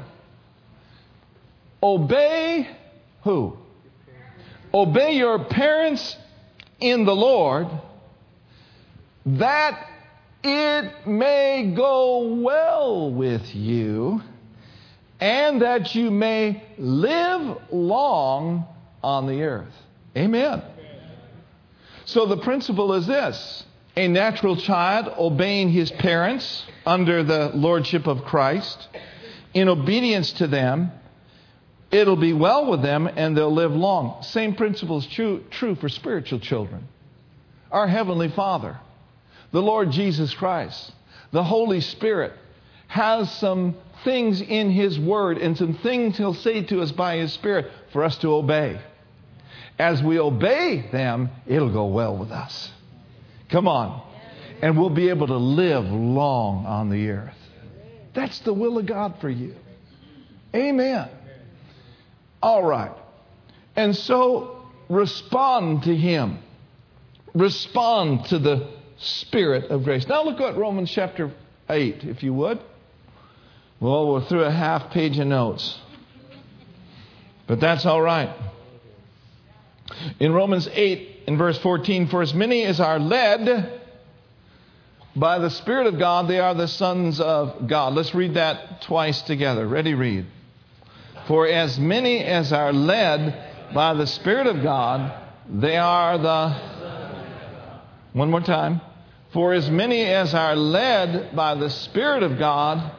obey 1.83 2.69
who? 3.23 3.57
Obey 4.73 5.17
your 5.17 5.43
parents 5.43 6.15
in 6.79 7.03
the 7.03 7.15
Lord, 7.15 7.67
that 9.25 9.87
it 10.41 11.05
may 11.05 11.73
go 11.75 12.35
well 12.35 13.11
with 13.11 13.53
you, 13.53 14.21
and 15.19 15.61
that 15.63 15.95
you 15.95 16.11
may 16.11 16.63
live 16.77 17.57
long 17.71 18.65
on 19.03 19.27
the 19.27 19.43
earth. 19.43 19.73
Amen. 20.15 20.61
So 22.05 22.25
the 22.25 22.37
principle 22.37 22.93
is 22.93 23.05
this 23.05 23.65
a 23.97 24.07
natural 24.07 24.55
child 24.55 25.11
obeying 25.17 25.71
his 25.71 25.89
parents 25.89 26.63
under 26.85 27.23
the 27.23 27.49
lordship 27.55 28.05
of 28.05 28.23
Christ, 28.25 28.87
in 29.55 29.67
obedience 29.67 30.33
to 30.33 30.45
them, 30.45 30.91
it'll 31.89 32.15
be 32.15 32.31
well 32.31 32.69
with 32.69 32.83
them 32.83 33.07
and 33.07 33.35
they'll 33.35 33.51
live 33.51 33.75
long. 33.75 34.21
Same 34.21 34.53
principle 34.53 34.99
is 34.99 35.07
true, 35.07 35.43
true 35.49 35.73
for 35.73 35.89
spiritual 35.89 36.39
children. 36.39 36.87
Our 37.71 37.87
Heavenly 37.87 38.29
Father, 38.29 38.77
the 39.51 39.63
Lord 39.63 39.89
Jesus 39.89 40.31
Christ, 40.35 40.91
the 41.31 41.43
Holy 41.43 41.81
Spirit 41.81 42.33
has 42.87 43.31
some 43.37 43.75
things 44.03 44.41
in 44.41 44.69
His 44.69 44.99
Word 44.99 45.39
and 45.39 45.57
some 45.57 45.73
things 45.73 46.17
He'll 46.17 46.35
say 46.35 46.61
to 46.65 46.81
us 46.81 46.91
by 46.91 47.17
His 47.17 47.33
Spirit 47.33 47.71
for 47.91 48.03
us 48.03 48.15
to 48.19 48.31
obey. 48.31 48.79
As 49.79 50.03
we 50.03 50.19
obey 50.19 50.87
them, 50.91 51.31
it'll 51.47 51.73
go 51.73 51.87
well 51.87 52.15
with 52.15 52.29
us. 52.29 52.71
Come 53.49 53.67
on. 53.67 54.03
And 54.61 54.77
we'll 54.77 54.89
be 54.89 55.09
able 55.09 55.27
to 55.27 55.37
live 55.37 55.85
long 55.85 56.65
on 56.65 56.89
the 56.89 57.09
earth. 57.09 57.35
That's 58.13 58.39
the 58.39 58.53
will 58.53 58.77
of 58.77 58.85
God 58.87 59.15
for 59.21 59.29
you. 59.29 59.55
Amen. 60.55 61.09
All 62.41 62.63
right. 62.63 62.91
And 63.75 63.95
so 63.95 64.65
respond 64.89 65.83
to 65.83 65.95
Him. 65.95 66.39
Respond 67.33 68.25
to 68.25 68.39
the 68.39 68.69
Spirit 68.97 69.69
of 69.69 69.83
grace. 69.83 70.07
Now 70.07 70.23
look 70.23 70.41
at 70.41 70.57
Romans 70.57 70.89
chapter 70.89 71.31
8, 71.69 72.03
if 72.03 72.23
you 72.23 72.33
would. 72.33 72.59
Well, 73.79 74.11
we're 74.11 74.25
through 74.25 74.43
a 74.43 74.51
half 74.51 74.89
page 74.89 75.19
of 75.19 75.27
notes. 75.27 75.79
But 77.45 77.59
that's 77.59 77.85
all 77.85 78.01
right. 78.01 78.35
In 80.19 80.33
Romans 80.33 80.67
8, 80.71 81.16
in 81.27 81.37
verse 81.37 81.57
14, 81.59 82.07
for 82.07 82.21
as 82.21 82.33
many 82.33 82.63
as 82.63 82.79
are 82.79 82.99
led 82.99 83.81
by 85.13 85.39
the 85.39 85.49
Spirit 85.49 85.87
of 85.87 85.99
God, 85.99 86.29
they 86.29 86.39
are 86.39 86.53
the 86.53 86.67
sons 86.67 87.19
of 87.19 87.67
God. 87.67 87.93
Let's 87.93 88.15
read 88.15 88.35
that 88.35 88.81
twice 88.83 89.21
together. 89.23 89.67
Ready, 89.67 89.93
read. 89.93 90.25
For 91.27 91.45
as 91.45 91.77
many 91.77 92.23
as 92.23 92.53
are 92.53 92.71
led 92.71 93.73
by 93.73 93.93
the 93.93 94.07
Spirit 94.07 94.47
of 94.47 94.63
God, 94.63 95.11
they 95.49 95.75
are 95.75 96.17
the. 96.17 96.55
One 98.13 98.31
more 98.31 98.41
time. 98.41 98.79
For 99.33 99.53
as 99.53 99.69
many 99.69 100.03
as 100.03 100.33
are 100.33 100.55
led 100.55 101.35
by 101.35 101.55
the 101.55 101.69
Spirit 101.69 102.23
of 102.23 102.39
God, 102.39 102.91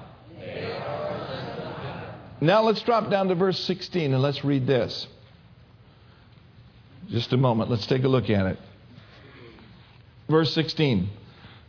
now 2.42 2.62
let's 2.62 2.82
drop 2.82 3.10
down 3.10 3.28
to 3.28 3.34
verse 3.34 3.58
16 3.60 4.12
and 4.12 4.22
let's 4.22 4.44
read 4.44 4.66
this. 4.66 5.06
Just 7.10 7.32
a 7.32 7.36
moment. 7.36 7.70
Let's 7.70 7.86
take 7.86 8.04
a 8.04 8.08
look 8.08 8.28
at 8.30 8.46
it. 8.46 8.58
Verse 10.28 10.52
16. 10.54 11.08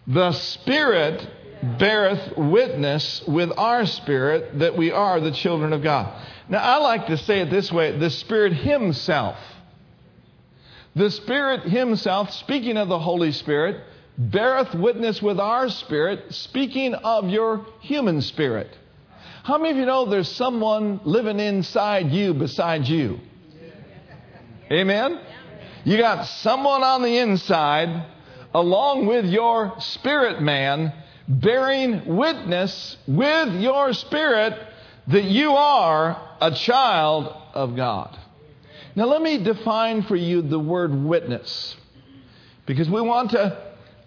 The 0.08 0.32
Spirit 0.34 1.28
beareth 1.78 2.38
witness 2.38 3.24
with 3.28 3.52
our 3.58 3.86
spirit 3.86 4.60
that 4.60 4.78
we 4.78 4.92
are 4.92 5.20
the 5.20 5.32
children 5.32 5.74
of 5.74 5.84
God. 5.84 6.14
Now, 6.48 6.60
I 6.60 6.78
like 6.78 7.08
to 7.08 7.18
say 7.18 7.42
it 7.42 7.50
this 7.50 7.72
way 7.72 7.98
the 7.98 8.10
Spirit 8.10 8.54
Himself. 8.54 9.38
The 10.96 11.12
Spirit 11.12 11.64
Himself, 11.64 12.32
speaking 12.34 12.76
of 12.78 12.88
the 12.90 13.00
Holy 13.00 13.32
Spirit, 13.32 13.82
beareth 14.18 14.74
witness 14.74 15.22
with 15.22 15.40
our 15.40 15.70
spirit, 15.70 16.34
speaking 16.34 16.94
of 16.94 17.30
your 17.30 17.66
human 17.80 18.22
spirit. 18.22 18.76
How 19.44 19.58
many 19.58 19.72
of 19.72 19.78
you 19.78 19.86
know 19.86 20.06
there's 20.06 20.30
someone 20.30 21.00
living 21.06 21.40
inside 21.40 22.12
you 22.12 22.34
besides 22.34 22.90
you? 22.90 23.20
Amen? 24.72 25.20
You 25.90 25.98
got 25.98 26.28
someone 26.28 26.84
on 26.84 27.02
the 27.02 27.18
inside, 27.18 28.06
along 28.54 29.08
with 29.08 29.26
your 29.26 29.74
spirit 29.80 30.40
man, 30.40 30.94
bearing 31.28 32.16
witness 32.16 32.96
with 33.08 33.56
your 33.56 33.94
spirit 33.94 34.54
that 35.08 35.24
you 35.24 35.54
are 35.54 36.36
a 36.42 36.52
child 36.52 37.36
of 37.56 37.76
God. 37.76 38.16
Now, 38.96 39.06
let 39.06 39.24
me 39.24 39.44
define 39.44 40.04
for 40.04 40.16
you 40.16 40.44
the 40.44 40.60
word 40.60 40.94
witness 40.94 41.76
because 42.68 42.88
we 42.88 43.02
want 43.02 43.32
to 43.32 43.60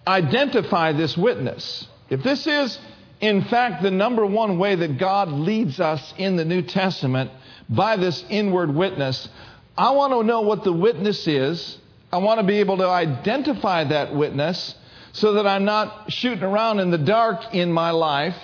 identify 0.07 0.93
this 0.93 1.17
witness. 1.17 1.89
If 2.11 2.23
this 2.23 2.47
is, 2.47 2.79
in 3.21 3.43
fact, 3.47 3.83
the 3.83 3.91
number 3.91 4.25
one 4.25 4.57
way 4.57 4.77
that 4.77 4.99
God 4.99 5.33
leads 5.33 5.81
us 5.81 6.15
in 6.17 6.37
the 6.37 6.45
New 6.45 6.63
Testament, 6.63 7.33
by 7.69 7.97
this 7.97 8.25
inward 8.29 8.73
witness, 8.73 9.29
I 9.77 9.93
want 9.93 10.13
to 10.13 10.23
know 10.23 10.43
what 10.43 10.65
the 10.65 10.73
witness 10.73 11.27
is. 11.27 11.79
I 12.13 12.19
want 12.19 12.41
to 12.41 12.47
be 12.47 12.59
able 12.61 12.77
to 12.79 12.89
identify 12.89 13.85
that 13.85 14.15
witness 14.15 14.75
so 15.13 15.35
that 15.35 15.47
I'm 15.47 15.65
not 15.65 16.13
shooting 16.13 16.45
around 16.45 16.81
in 16.81 16.91
the 16.91 16.99
dark 16.99 17.55
in 17.55 17.73
my 17.73 17.91
life, 17.91 18.37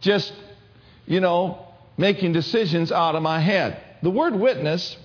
just, 0.00 0.32
you 1.06 1.20
know, 1.20 1.66
making 1.96 2.32
decisions 2.32 2.92
out 2.92 3.14
of 3.14 3.22
my 3.22 3.40
head. 3.40 3.80
The 4.02 4.10
word 4.10 4.34
witness 4.34 4.96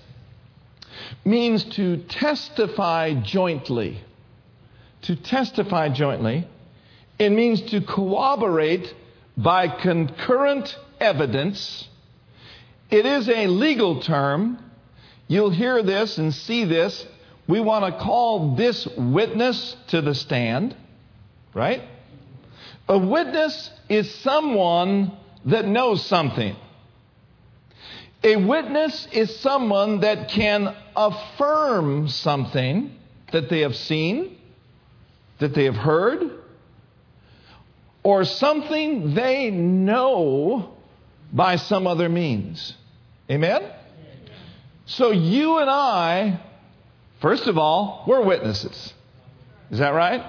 means 1.24 1.64
to 1.76 1.98
testify 2.04 3.14
jointly. 3.14 4.00
To 5.02 5.16
testify 5.16 5.88
jointly. 5.90 6.48
It 7.18 7.30
means 7.30 7.60
to 7.70 7.80
corroborate 7.80 8.94
by 9.36 9.68
concurrent 9.68 10.76
evidence. 11.00 11.88
It 12.90 13.04
is 13.04 13.28
a 13.28 13.46
legal 13.46 14.00
term. 14.00 14.58
You'll 15.28 15.50
hear 15.50 15.82
this 15.82 16.18
and 16.18 16.32
see 16.34 16.64
this. 16.64 17.06
We 17.48 17.60
want 17.60 17.84
to 17.84 18.00
call 18.02 18.56
this 18.56 18.86
witness 18.96 19.76
to 19.88 20.00
the 20.00 20.14
stand, 20.14 20.76
right? 21.54 21.82
A 22.88 22.98
witness 22.98 23.70
is 23.88 24.12
someone 24.16 25.12
that 25.44 25.66
knows 25.66 26.04
something. 26.06 26.56
A 28.22 28.36
witness 28.36 29.06
is 29.12 29.36
someone 29.40 30.00
that 30.00 30.30
can 30.30 30.74
affirm 30.96 32.08
something 32.08 32.96
that 33.32 33.48
they 33.48 33.60
have 33.60 33.76
seen, 33.76 34.38
that 35.38 35.54
they 35.54 35.64
have 35.64 35.76
heard, 35.76 36.30
or 38.02 38.24
something 38.24 39.14
they 39.14 39.50
know 39.50 40.74
by 41.32 41.56
some 41.56 41.86
other 41.86 42.08
means. 42.08 42.74
Amen? 43.30 43.62
So 44.86 45.10
you 45.10 45.58
and 45.58 45.68
I, 45.68 46.40
first 47.20 47.46
of 47.46 47.58
all, 47.58 48.04
we're 48.06 48.22
witnesses. 48.22 48.94
Is 49.70 49.80
that 49.80 49.90
right? 49.90 50.24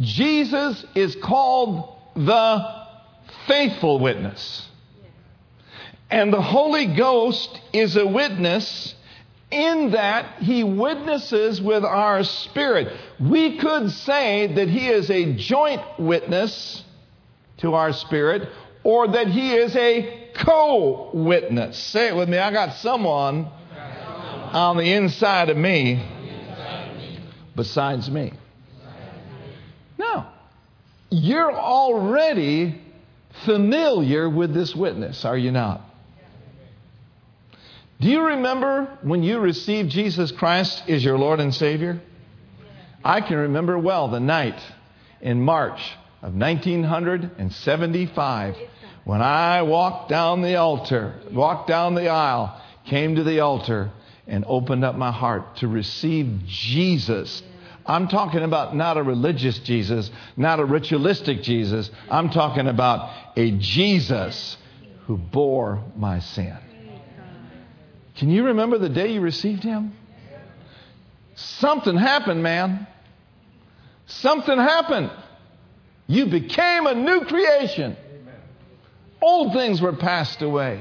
Jesus 0.00 0.84
is 0.94 1.16
called 1.16 1.92
the 2.14 2.84
faithful 3.46 3.98
witness. 3.98 4.68
And 6.08 6.32
the 6.32 6.40
Holy 6.40 6.86
Ghost 6.86 7.60
is 7.72 7.96
a 7.96 8.06
witness 8.06 8.94
in 9.50 9.90
that 9.90 10.42
he 10.42 10.62
witnesses 10.62 11.60
with 11.60 11.84
our 11.84 12.22
spirit. 12.22 12.96
We 13.18 13.58
could 13.58 13.90
say 13.90 14.54
that 14.54 14.68
he 14.68 14.88
is 14.88 15.10
a 15.10 15.34
joint 15.34 15.82
witness 15.98 16.84
to 17.58 17.74
our 17.74 17.92
spirit 17.92 18.48
or 18.84 19.08
that 19.08 19.28
he 19.28 19.52
is 19.54 19.74
a 19.76 20.30
co 20.34 21.10
witness. 21.12 21.78
Say 21.78 22.08
it 22.08 22.16
with 22.16 22.28
me. 22.28 22.38
I 22.38 22.50
got 22.52 22.74
someone 22.76 23.48
on 24.52 24.76
the 24.76 24.92
inside 24.92 25.50
of 25.50 25.56
me 25.56 26.02
besides 27.54 28.10
me. 28.10 28.32
No. 29.98 30.26
You're 31.10 31.52
already 31.52 32.80
familiar 33.44 34.28
with 34.28 34.54
this 34.54 34.74
witness, 34.74 35.24
are 35.24 35.36
you 35.36 35.50
not? 35.50 35.82
Do 38.00 38.08
you 38.08 38.26
remember 38.26 38.98
when 39.02 39.24
you 39.24 39.40
received 39.40 39.90
Jesus 39.90 40.30
Christ 40.30 40.84
as 40.88 41.04
your 41.04 41.18
Lord 41.18 41.40
and 41.40 41.52
Savior? 41.52 42.00
I 43.04 43.20
can 43.20 43.36
remember 43.36 43.76
well 43.78 44.08
the 44.08 44.20
night 44.20 44.60
in 45.20 45.40
March 45.40 45.80
of 46.22 46.34
1975 46.34 48.56
when 49.04 49.22
I 49.22 49.62
walked 49.62 50.10
down 50.10 50.42
the 50.42 50.56
altar, 50.56 51.14
walked 51.32 51.68
down 51.68 51.94
the 51.94 52.08
aisle, 52.08 52.60
came 52.84 53.14
to 53.16 53.24
the 53.24 53.40
altar, 53.40 53.90
and 54.26 54.44
opened 54.46 54.84
up 54.84 54.96
my 54.96 55.10
heart 55.10 55.56
to 55.56 55.68
receive 55.68 56.42
Jesus. 56.46 57.42
I'm 57.86 58.08
talking 58.08 58.42
about 58.42 58.76
not 58.76 58.98
a 58.98 59.02
religious 59.02 59.58
Jesus, 59.60 60.10
not 60.36 60.60
a 60.60 60.64
ritualistic 60.64 61.42
Jesus. 61.42 61.90
I'm 62.10 62.28
talking 62.28 62.68
about 62.68 63.10
a 63.34 63.52
Jesus 63.52 64.58
who 65.06 65.16
bore 65.16 65.82
my 65.96 66.18
sin. 66.18 66.58
Can 68.16 68.28
you 68.28 68.44
remember 68.44 68.76
the 68.76 68.90
day 68.90 69.12
you 69.12 69.22
received 69.22 69.62
Him? 69.62 69.94
Something 71.34 71.96
happened, 71.96 72.42
man. 72.42 72.86
Something 74.06 74.58
happened. 74.58 75.10
You 76.08 76.26
became 76.26 76.86
a 76.86 76.94
new 76.94 77.20
creation. 77.20 77.96
Old 79.20 79.52
things 79.52 79.80
were 79.80 79.92
passed 79.92 80.42
away, 80.42 80.80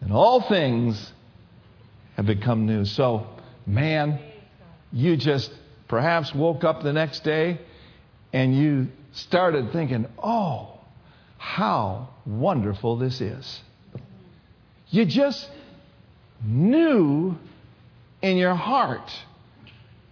and 0.00 0.12
all 0.12 0.40
things 0.40 1.12
have 2.16 2.26
become 2.26 2.64
new. 2.64 2.84
So, 2.84 3.26
man, 3.66 4.20
you 4.92 5.16
just 5.16 5.50
perhaps 5.88 6.34
woke 6.34 6.64
up 6.64 6.82
the 6.82 6.92
next 6.92 7.24
day 7.24 7.58
and 8.32 8.56
you 8.56 8.88
started 9.12 9.72
thinking, 9.72 10.06
oh, 10.22 10.78
how 11.36 12.08
wonderful 12.24 12.96
this 12.96 13.20
is. 13.20 13.60
You 14.88 15.04
just 15.04 15.48
knew 16.44 17.36
in 18.20 18.36
your 18.36 18.54
heart 18.54 19.10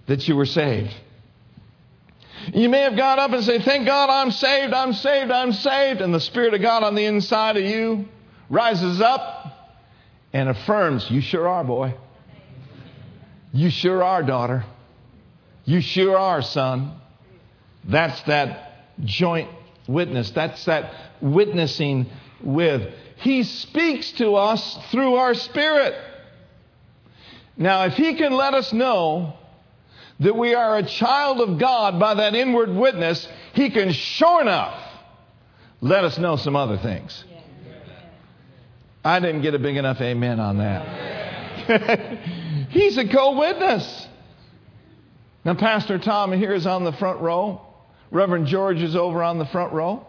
that 0.07 0.27
you 0.27 0.37
were 0.37 0.46
saved. 0.46 0.94
You 2.53 2.68
may 2.68 2.81
have 2.81 2.96
got 2.96 3.18
up 3.18 3.33
and 3.33 3.44
say, 3.44 3.61
Thank 3.61 3.87
God 3.87 4.11
I'm 4.11 4.31
saved, 4.31 4.72
I'm 4.72 4.92
saved, 4.92 5.31
I'm 5.31 5.53
saved. 5.53 6.00
And 6.00 6.14
the 6.14 6.20
Spirit 6.20 6.55
of 6.55 6.62
God 6.62 6.83
on 6.83 6.94
the 6.94 7.05
inside 7.05 7.57
of 7.57 7.64
you 7.64 8.09
rises 8.48 9.00
up 9.00 9.76
and 10.33 10.48
affirms, 10.48 11.11
You 11.11 11.20
sure 11.20 11.48
are, 11.48 11.64
boy. 11.64 11.94
You 13.53 13.70
sure 13.70 14.03
are, 14.03 14.22
daughter. 14.22 14.64
You 15.64 15.81
sure 15.81 16.16
are, 16.16 16.42
son. 16.42 16.92
That's 17.85 18.20
that 18.22 18.88
joint 19.05 19.50
witness. 19.87 20.31
That's 20.31 20.64
that 20.64 20.92
witnessing 21.20 22.07
with. 22.42 22.92
He 23.16 23.42
speaks 23.42 24.12
to 24.12 24.35
us 24.37 24.79
through 24.90 25.14
our 25.16 25.35
spirit. 25.35 25.94
Now, 27.57 27.85
if 27.85 27.94
He 27.94 28.14
can 28.14 28.33
let 28.33 28.55
us 28.55 28.72
know 28.72 29.35
that 30.20 30.37
we 30.37 30.54
are 30.54 30.76
a 30.76 30.83
child 30.83 31.40
of 31.40 31.59
God 31.59 31.98
by 31.98 32.14
that 32.14 32.35
inward 32.35 32.70
witness, 32.70 33.26
He 33.54 33.70
can 33.70 33.92
sure 33.92 34.40
enough 34.42 34.80
let 35.80 36.04
us 36.04 36.18
know 36.18 36.37
some 36.37 36.56
other 36.56 36.76
things. 36.76 37.24
I 39.02 39.18
didn't 39.18 39.42
get 39.42 39.54
a 39.54 39.59
big 39.59 39.76
enough 39.76 40.00
amen 40.00 40.40
on 40.40 40.59
that. 40.59 42.18
He's 42.70 42.98
a 42.98 43.09
co 43.09 43.38
witness. 43.38 44.06
Now, 45.44 45.54
Pastor 45.54 45.98
Tom 45.98 46.33
here 46.33 46.52
is 46.52 46.66
on 46.66 46.85
the 46.85 46.92
front 46.92 47.20
row. 47.20 47.62
Reverend 48.11 48.46
George 48.46 48.83
is 48.83 48.94
over 48.94 49.22
on 49.22 49.38
the 49.38 49.46
front 49.46 49.72
row. 49.72 50.06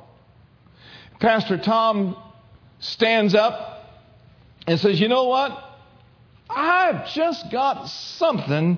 Pastor 1.22 1.58
Tom 1.58 2.18
stands 2.80 3.34
up 3.34 3.86
and 4.68 4.78
says, 4.78 5.00
You 5.00 5.08
know 5.08 5.26
what? 5.26 5.58
I've 6.50 7.08
just 7.14 7.50
got 7.50 7.88
something 7.88 8.78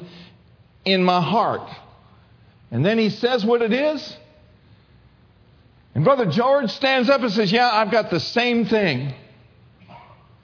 in 0.85 1.03
my 1.03 1.21
heart. 1.21 1.69
And 2.71 2.85
then 2.85 2.97
he 2.97 3.09
says 3.09 3.45
what 3.45 3.61
it 3.61 3.73
is. 3.73 4.17
And 5.95 6.03
Brother 6.03 6.25
George 6.25 6.71
stands 6.71 7.09
up 7.09 7.21
and 7.21 7.31
says, 7.31 7.51
Yeah, 7.51 7.69
I've 7.71 7.91
got 7.91 8.09
the 8.09 8.19
same 8.19 8.65
thing. 8.65 9.13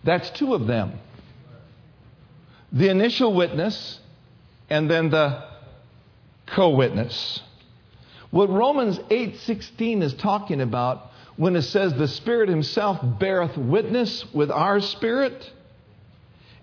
That's 0.04 0.30
two 0.32 0.54
of 0.54 0.68
them 0.68 1.00
the 2.72 2.90
initial 2.90 3.34
witness 3.34 4.00
and 4.70 4.90
then 4.90 5.10
the 5.10 5.44
co 6.46 6.70
witness. 6.70 7.42
What 8.32 8.50
Romans 8.50 9.00
8:16 9.10 10.04
is 10.04 10.14
talking 10.14 10.62
about 10.62 11.12
when 11.36 11.56
it 11.56 11.64
says 11.64 11.94
the 11.94 12.08
Spirit 12.08 12.50
Himself 12.50 13.00
beareth 13.20 13.58
witness 13.58 14.26
with 14.34 14.52
our 14.52 14.82
spirit 14.82 15.52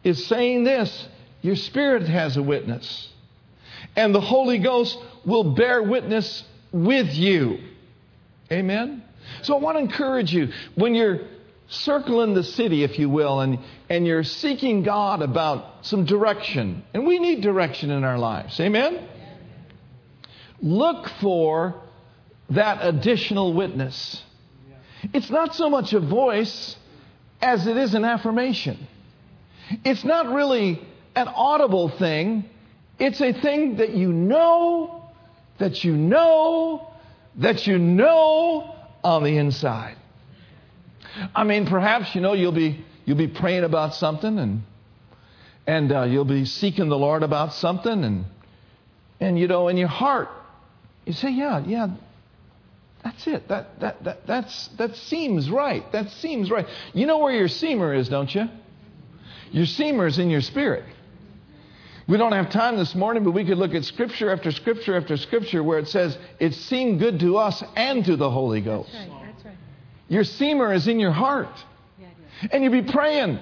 is 0.04 0.26
saying 0.26 0.64
this 0.64 1.08
your 1.42 1.56
spirit 1.56 2.06
has 2.08 2.36
a 2.36 2.42
witness. 2.42 3.08
And 3.96 4.14
the 4.14 4.20
Holy 4.20 4.58
Ghost 4.58 4.98
will 5.24 5.54
bear 5.54 5.82
witness 5.82 6.44
with 6.70 7.14
you. 7.14 7.58
Amen? 8.52 9.02
So 9.42 9.56
I 9.56 9.58
want 9.58 9.76
to 9.76 9.82
encourage 9.82 10.32
you 10.32 10.52
when 10.74 10.94
you're 10.94 11.20
circling 11.68 12.34
the 12.34 12.44
city, 12.44 12.84
if 12.84 12.98
you 12.98 13.08
will, 13.08 13.40
and, 13.40 13.58
and 13.88 14.06
you're 14.06 14.22
seeking 14.22 14.82
God 14.82 15.22
about 15.22 15.84
some 15.86 16.04
direction, 16.04 16.84
and 16.94 17.06
we 17.06 17.18
need 17.18 17.40
direction 17.40 17.90
in 17.90 18.04
our 18.04 18.18
lives. 18.18 18.60
Amen? 18.60 19.08
Look 20.60 21.08
for 21.20 21.80
that 22.50 22.78
additional 22.82 23.52
witness. 23.52 24.22
It's 25.12 25.30
not 25.30 25.54
so 25.54 25.68
much 25.68 25.92
a 25.92 26.00
voice 26.00 26.76
as 27.40 27.66
it 27.66 27.76
is 27.76 27.94
an 27.94 28.04
affirmation. 28.04 28.86
It's 29.84 30.04
not 30.04 30.32
really 30.32 30.80
an 31.14 31.28
audible 31.28 31.88
thing, 31.88 32.48
it's 32.98 33.20
a 33.20 33.32
thing 33.32 33.76
that 33.76 33.90
you 33.90 34.12
know, 34.12 35.04
that 35.58 35.84
you 35.84 35.96
know, 35.96 36.88
that 37.36 37.66
you 37.66 37.78
know 37.78 38.74
on 39.04 39.22
the 39.22 39.36
inside. 39.36 39.96
I 41.34 41.44
mean, 41.44 41.66
perhaps, 41.66 42.14
you 42.14 42.20
know, 42.20 42.32
you'll 42.32 42.52
be 42.52 42.84
you'll 43.04 43.16
be 43.16 43.28
praying 43.28 43.64
about 43.64 43.94
something 43.94 44.38
and 44.38 44.62
and 45.66 45.92
uh, 45.92 46.02
you'll 46.02 46.24
be 46.24 46.44
seeking 46.44 46.88
the 46.88 46.98
Lord 46.98 47.22
about 47.22 47.54
something 47.54 48.04
and 48.04 48.24
and 49.20 49.38
you 49.38 49.48
know 49.48 49.68
in 49.68 49.76
your 49.76 49.88
heart 49.88 50.28
you 51.06 51.12
say, 51.12 51.30
yeah, 51.30 51.62
yeah, 51.64 51.88
that's 53.02 53.26
it. 53.28 53.46
That, 53.48 53.78
that, 53.80 54.04
that, 54.04 54.26
that's, 54.26 54.68
that 54.76 54.96
seems 54.96 55.48
right. 55.48 55.90
That 55.92 56.10
seems 56.10 56.50
right. 56.50 56.66
You 56.92 57.06
know 57.06 57.18
where 57.18 57.32
your 57.32 57.46
seamer 57.46 57.96
is, 57.96 58.08
don't 58.08 58.34
you? 58.34 58.48
Your 59.52 59.66
seamer 59.66 60.08
is 60.08 60.18
in 60.18 60.30
your 60.30 60.40
spirit. 60.40 60.84
We 62.08 62.18
don't 62.18 62.32
have 62.32 62.50
time 62.50 62.76
this 62.76 62.94
morning, 62.94 63.24
but 63.24 63.32
we 63.32 63.44
could 63.44 63.58
look 63.58 63.74
at 63.74 63.84
scripture 63.84 64.30
after 64.30 64.52
scripture 64.52 64.96
after 64.96 65.16
scripture 65.16 65.62
where 65.62 65.78
it 65.78 65.88
says 65.88 66.16
it 66.38 66.54
seemed 66.54 67.00
good 67.00 67.18
to 67.20 67.36
us 67.38 67.62
and 67.74 68.04
to 68.04 68.16
the 68.16 68.30
Holy 68.30 68.60
Ghost. 68.60 68.90
That's 68.92 69.10
right. 69.10 69.22
That's 69.34 69.44
right. 69.44 69.56
Your 70.08 70.22
seemer 70.22 70.74
is 70.74 70.86
in 70.86 71.00
your 71.00 71.10
heart. 71.10 71.48
Yeah, 71.98 72.06
yeah. 72.42 72.48
And 72.52 72.62
you 72.62 72.70
be 72.70 72.82
praying. 72.82 73.40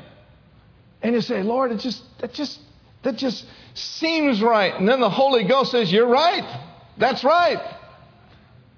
And 1.02 1.14
you 1.14 1.20
say, 1.20 1.42
Lord, 1.42 1.72
it 1.72 1.80
just 1.80 2.02
that 2.20 2.32
just 2.32 2.58
that 3.02 3.16
just 3.16 3.44
seems 3.74 4.40
right. 4.40 4.74
And 4.74 4.88
then 4.88 5.00
the 5.00 5.10
Holy 5.10 5.44
Ghost 5.44 5.70
says, 5.70 5.92
You're 5.92 6.08
right. 6.08 6.60
That's 6.96 7.22
right. 7.22 7.60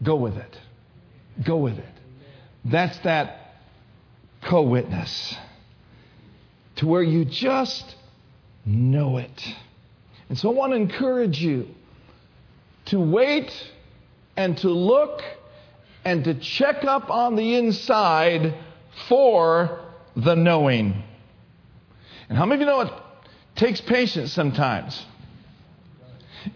Go 0.03 0.17
with 0.17 0.37
it. 0.37 0.59
Go 1.45 1.59
with 1.59 1.79
it. 1.79 1.85
That's 2.65 2.99
that 3.01 3.55
co 4.43 4.63
witness 4.63 5.37
to 6.77 6.87
where 6.89 7.03
you 7.03 7.25
just 7.25 7.95
know 8.65 9.19
it. 9.19 9.55
And 10.29 10.39
so 10.39 10.51
I 10.51 10.55
want 10.55 10.73
to 10.73 10.77
encourage 10.77 11.41
you 11.41 11.69
to 12.87 13.01
wait 13.01 13.53
and 14.37 14.57
to 14.59 14.69
look 14.69 15.23
and 16.05 16.25
to 16.25 16.35
check 16.35 16.85
up 16.85 17.11
on 17.11 17.37
the 17.37 17.57
inside 17.57 18.55
for 19.09 19.81
the 20.17 20.35
knowing. 20.35 21.03
And 22.29 22.39
how 22.39 22.47
many 22.47 22.63
of 22.63 22.67
you 22.69 22.73
know 22.73 22.81
it 22.81 22.93
takes 23.55 23.81
patience 23.81 24.33
sometimes? 24.33 25.05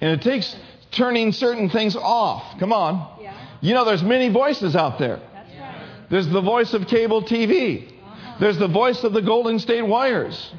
And 0.01 0.11
it 0.13 0.23
takes 0.23 0.57
turning 0.93 1.33
certain 1.33 1.69
things 1.69 1.97
off. 1.97 2.59
Come 2.59 2.73
on. 2.73 3.21
Yeah. 3.21 3.37
You 3.61 3.75
know, 3.75 3.85
there's 3.85 4.03
many 4.03 4.29
voices 4.29 4.75
out 4.75 4.99
there. 4.99 5.21
That's 5.33 5.55
right. 5.59 5.87
There's 6.11 6.29
the 6.29 6.41
voice 6.41 6.75
of 6.75 6.87
cable 6.87 7.23
TV. 7.23 7.89
Uh-huh. 7.89 8.37
There's 8.41 8.59
the 8.59 8.69
voice 8.69 9.05
of 9.05 9.13
the 9.13 9.23
Golden 9.23 9.59
State 9.59 9.83
Warriors. 9.83 10.53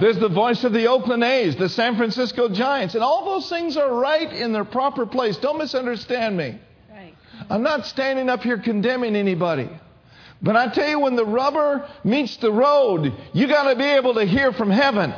There's 0.00 0.18
the 0.18 0.28
voice 0.28 0.64
of 0.64 0.72
the 0.72 0.88
Oakland 0.88 1.22
A's, 1.22 1.56
the 1.56 1.68
San 1.68 1.96
Francisco 1.96 2.48
Giants. 2.48 2.94
And 2.94 3.02
all 3.02 3.24
those 3.24 3.48
things 3.48 3.76
are 3.76 3.94
right 3.94 4.32
in 4.32 4.52
their 4.52 4.64
proper 4.64 5.06
place. 5.06 5.36
Don't 5.36 5.58
misunderstand 5.58 6.36
me. 6.36 6.58
Right. 6.90 7.14
I'm 7.48 7.62
not 7.62 7.86
standing 7.86 8.28
up 8.28 8.42
here 8.42 8.58
condemning 8.58 9.16
anybody. 9.16 9.68
But 10.42 10.56
I 10.56 10.68
tell 10.68 10.88
you, 10.88 10.98
when 11.00 11.16
the 11.16 11.24
rubber 11.24 11.88
meets 12.02 12.36
the 12.36 12.52
road, 12.52 13.12
you 13.32 13.46
got 13.46 13.70
to 13.70 13.76
be 13.76 13.84
able 13.84 14.14
to 14.14 14.24
hear 14.24 14.52
from 14.52 14.70
heaven. 14.70 15.14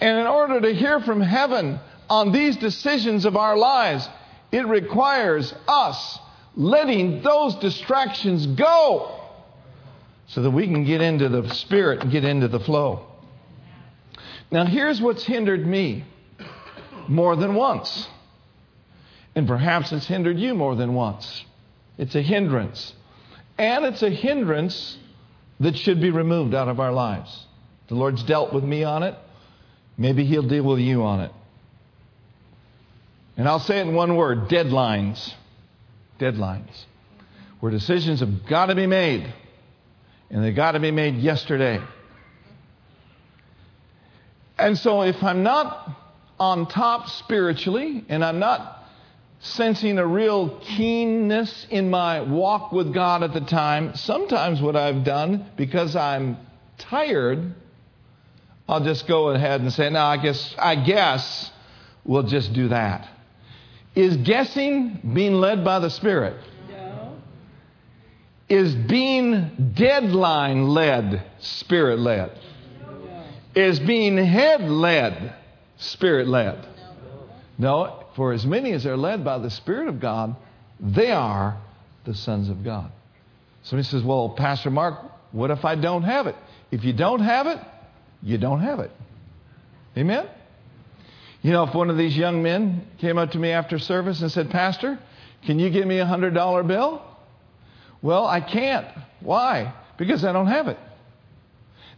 And 0.00 0.18
in 0.18 0.26
order 0.26 0.60
to 0.60 0.74
hear 0.74 1.00
from 1.00 1.20
heaven 1.20 1.78
on 2.10 2.32
these 2.32 2.56
decisions 2.56 3.24
of 3.24 3.36
our 3.36 3.56
lives, 3.56 4.08
it 4.50 4.66
requires 4.66 5.54
us 5.66 6.18
letting 6.56 7.22
those 7.22 7.54
distractions 7.56 8.46
go 8.46 9.18
so 10.26 10.42
that 10.42 10.50
we 10.50 10.66
can 10.66 10.84
get 10.84 11.00
into 11.00 11.28
the 11.28 11.48
spirit 11.54 12.02
and 12.02 12.10
get 12.10 12.24
into 12.24 12.48
the 12.48 12.60
flow. 12.60 13.06
Now, 14.52 14.66
here's 14.66 15.00
what's 15.00 15.24
hindered 15.24 15.66
me 15.66 16.04
more 17.08 17.34
than 17.36 17.54
once. 17.54 18.06
And 19.34 19.48
perhaps 19.48 19.92
it's 19.92 20.06
hindered 20.06 20.38
you 20.38 20.54
more 20.54 20.76
than 20.76 20.92
once. 20.92 21.44
It's 21.96 22.14
a 22.14 22.20
hindrance. 22.20 22.92
And 23.56 23.86
it's 23.86 24.02
a 24.02 24.10
hindrance 24.10 24.98
that 25.58 25.78
should 25.78 26.02
be 26.02 26.10
removed 26.10 26.54
out 26.54 26.68
of 26.68 26.80
our 26.80 26.92
lives. 26.92 27.46
The 27.88 27.94
Lord's 27.94 28.22
dealt 28.24 28.52
with 28.52 28.62
me 28.62 28.84
on 28.84 29.02
it. 29.02 29.16
Maybe 29.96 30.26
He'll 30.26 30.42
deal 30.42 30.64
with 30.64 30.80
you 30.80 31.02
on 31.02 31.20
it. 31.20 31.32
And 33.38 33.48
I'll 33.48 33.58
say 33.58 33.78
it 33.78 33.86
in 33.86 33.94
one 33.94 34.16
word 34.16 34.50
deadlines. 34.50 35.32
Deadlines. 36.20 36.84
Where 37.60 37.72
decisions 37.72 38.20
have 38.20 38.44
got 38.46 38.66
to 38.66 38.74
be 38.74 38.86
made. 38.86 39.32
And 40.28 40.44
they've 40.44 40.54
got 40.54 40.72
to 40.72 40.80
be 40.80 40.90
made 40.90 41.16
yesterday. 41.16 41.80
And 44.62 44.78
so 44.78 45.02
if 45.02 45.20
I'm 45.24 45.42
not 45.42 45.90
on 46.38 46.68
top 46.68 47.08
spiritually 47.08 48.04
and 48.08 48.24
I'm 48.24 48.38
not 48.38 48.84
sensing 49.40 49.98
a 49.98 50.06
real 50.06 50.60
keenness 50.60 51.66
in 51.68 51.90
my 51.90 52.20
walk 52.20 52.70
with 52.70 52.94
God 52.94 53.24
at 53.24 53.34
the 53.34 53.40
time, 53.40 53.96
sometimes 53.96 54.62
what 54.62 54.76
I've 54.76 55.02
done, 55.02 55.50
because 55.56 55.96
I'm 55.96 56.36
tired, 56.78 57.56
I'll 58.68 58.84
just 58.84 59.08
go 59.08 59.30
ahead 59.30 59.62
and 59.62 59.72
say, 59.72 59.90
no, 59.90 59.98
I 59.98 60.16
guess, 60.18 60.54
I 60.56 60.76
guess 60.76 61.50
we'll 62.04 62.22
just 62.22 62.52
do 62.52 62.68
that. 62.68 63.08
Is 63.96 64.16
guessing 64.18 65.00
being 65.12 65.34
led 65.34 65.64
by 65.64 65.80
the 65.80 65.90
Spirit? 65.90 66.36
No. 66.70 67.16
Is 68.48 68.76
being 68.76 69.72
deadline 69.74 70.68
led, 70.68 71.24
Spirit 71.40 71.98
led? 71.98 72.38
Is 73.54 73.78
being 73.80 74.16
head 74.16 74.62
led, 74.62 75.34
Spirit 75.76 76.28
led? 76.28 76.66
No, 77.58 78.04
for 78.16 78.32
as 78.32 78.46
many 78.46 78.72
as 78.72 78.86
are 78.86 78.96
led 78.96 79.24
by 79.24 79.38
the 79.38 79.50
Spirit 79.50 79.88
of 79.88 80.00
God, 80.00 80.34
they 80.80 81.10
are 81.10 81.56
the 82.04 82.14
sons 82.14 82.48
of 82.48 82.64
God. 82.64 82.90
Somebody 83.62 83.86
says, 83.88 84.02
Well, 84.02 84.30
Pastor 84.30 84.70
Mark, 84.70 84.98
what 85.32 85.50
if 85.50 85.64
I 85.64 85.74
don't 85.74 86.02
have 86.02 86.26
it? 86.26 86.36
If 86.70 86.84
you 86.84 86.92
don't 86.92 87.20
have 87.20 87.46
it, 87.46 87.58
you 88.22 88.38
don't 88.38 88.60
have 88.60 88.80
it. 88.80 88.90
Amen? 89.96 90.26
You 91.42 91.52
know, 91.52 91.64
if 91.64 91.74
one 91.74 91.90
of 91.90 91.98
these 91.98 92.16
young 92.16 92.42
men 92.42 92.86
came 92.98 93.18
up 93.18 93.32
to 93.32 93.38
me 93.38 93.50
after 93.50 93.78
service 93.78 94.22
and 94.22 94.30
said, 94.30 94.50
Pastor, 94.50 94.98
can 95.44 95.58
you 95.58 95.70
give 95.70 95.86
me 95.86 95.98
a 95.98 96.06
$100 96.06 96.66
bill? 96.66 97.02
Well, 98.00 98.26
I 98.26 98.40
can't. 98.40 98.86
Why? 99.20 99.74
Because 99.98 100.24
I 100.24 100.32
don't 100.32 100.46
have 100.46 100.68
it. 100.68 100.78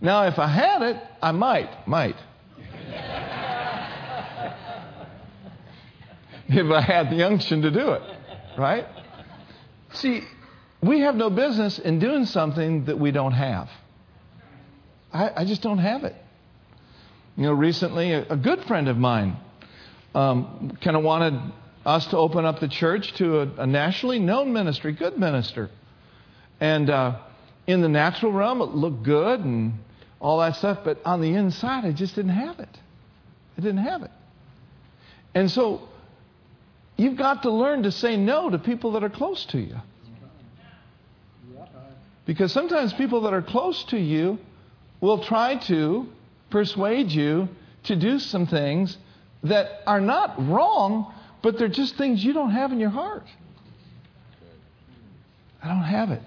Now, 0.04 0.26
if 0.26 0.38
I 0.38 0.46
had 0.48 0.82
it, 0.82 1.02
I 1.22 1.32
might, 1.32 1.88
might. 1.88 2.16
if 6.46 6.70
I 6.70 6.80
had 6.82 7.08
the 7.08 7.26
unction 7.26 7.62
to 7.62 7.70
do 7.70 7.92
it, 7.92 8.02
right? 8.58 8.84
See, 9.94 10.20
we 10.82 11.00
have 11.00 11.14
no 11.14 11.30
business 11.30 11.78
in 11.78 12.00
doing 12.00 12.26
something 12.26 12.84
that 12.84 13.00
we 13.00 13.12
don't 13.12 13.32
have. 13.32 13.70
I, 15.10 15.30
I 15.36 15.44
just 15.46 15.62
don't 15.62 15.78
have 15.78 16.04
it. 16.04 16.14
You 17.38 17.44
know, 17.44 17.54
recently, 17.54 18.12
a, 18.12 18.26
a 18.28 18.36
good 18.36 18.62
friend 18.64 18.88
of 18.88 18.98
mine 18.98 19.38
um, 20.14 20.76
kind 20.82 20.98
of 20.98 21.02
wanted 21.02 21.40
us 21.86 22.06
to 22.08 22.18
open 22.18 22.44
up 22.44 22.60
the 22.60 22.68
church 22.68 23.14
to 23.14 23.40
a, 23.40 23.48
a 23.62 23.66
nationally 23.66 24.18
known 24.18 24.52
ministry, 24.52 24.92
good 24.92 25.16
minister. 25.16 25.70
And 26.60 26.90
uh, 26.90 27.20
in 27.66 27.80
the 27.80 27.88
natural 27.88 28.32
realm, 28.32 28.60
it 28.60 28.74
looked 28.74 29.02
good 29.02 29.40
and 29.40 29.78
all 30.24 30.38
that 30.38 30.56
stuff, 30.56 30.78
but 30.82 30.98
on 31.04 31.20
the 31.20 31.34
inside, 31.34 31.84
I 31.84 31.92
just 31.92 32.14
didn't 32.14 32.32
have 32.32 32.58
it. 32.58 32.78
I 33.58 33.60
didn't 33.60 33.84
have 33.84 34.02
it. 34.02 34.10
And 35.34 35.50
so, 35.50 35.86
you've 36.96 37.18
got 37.18 37.42
to 37.42 37.50
learn 37.50 37.82
to 37.82 37.92
say 37.92 38.16
no 38.16 38.48
to 38.48 38.58
people 38.58 38.92
that 38.92 39.04
are 39.04 39.10
close 39.10 39.44
to 39.46 39.58
you. 39.58 39.76
Because 42.24 42.52
sometimes 42.52 42.94
people 42.94 43.20
that 43.22 43.34
are 43.34 43.42
close 43.42 43.84
to 43.84 43.98
you 43.98 44.38
will 45.02 45.22
try 45.22 45.56
to 45.66 46.08
persuade 46.48 47.10
you 47.10 47.46
to 47.82 47.94
do 47.94 48.18
some 48.18 48.46
things 48.46 48.96
that 49.42 49.82
are 49.86 50.00
not 50.00 50.48
wrong, 50.48 51.12
but 51.42 51.58
they're 51.58 51.68
just 51.68 51.96
things 51.96 52.24
you 52.24 52.32
don't 52.32 52.52
have 52.52 52.72
in 52.72 52.80
your 52.80 52.88
heart. 52.88 53.26
I 55.62 55.68
don't 55.68 55.82
have 55.82 56.12
it. 56.12 56.22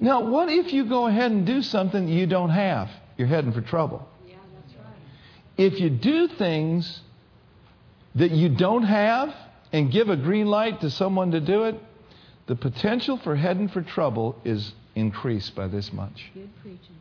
Now, 0.00 0.24
what 0.24 0.48
if 0.48 0.72
you 0.72 0.84
go 0.84 1.06
ahead 1.06 1.30
and 1.30 1.46
do 1.46 1.62
something 1.62 2.08
you 2.08 2.26
don't 2.26 2.50
have? 2.50 2.88
You're 3.16 3.28
heading 3.28 3.52
for 3.52 3.60
trouble. 3.60 4.08
Yeah, 4.26 4.36
that's 4.54 4.74
right. 4.76 4.94
If 5.56 5.80
you 5.80 5.90
do 5.90 6.28
things 6.28 7.00
that 8.14 8.30
you 8.30 8.48
don't 8.48 8.82
have 8.82 9.34
and 9.72 9.90
give 9.90 10.08
a 10.08 10.16
green 10.16 10.46
light 10.46 10.80
to 10.80 10.90
someone 10.90 11.30
to 11.32 11.40
do 11.40 11.64
it, 11.64 11.76
the 12.46 12.56
potential 12.56 13.16
for 13.18 13.36
heading 13.36 13.68
for 13.68 13.82
trouble 13.82 14.36
is 14.44 14.72
increased 14.94 15.54
by 15.54 15.68
this 15.68 15.92
much. 15.92 16.30
Good 16.34 16.50
preaching. 16.62 16.96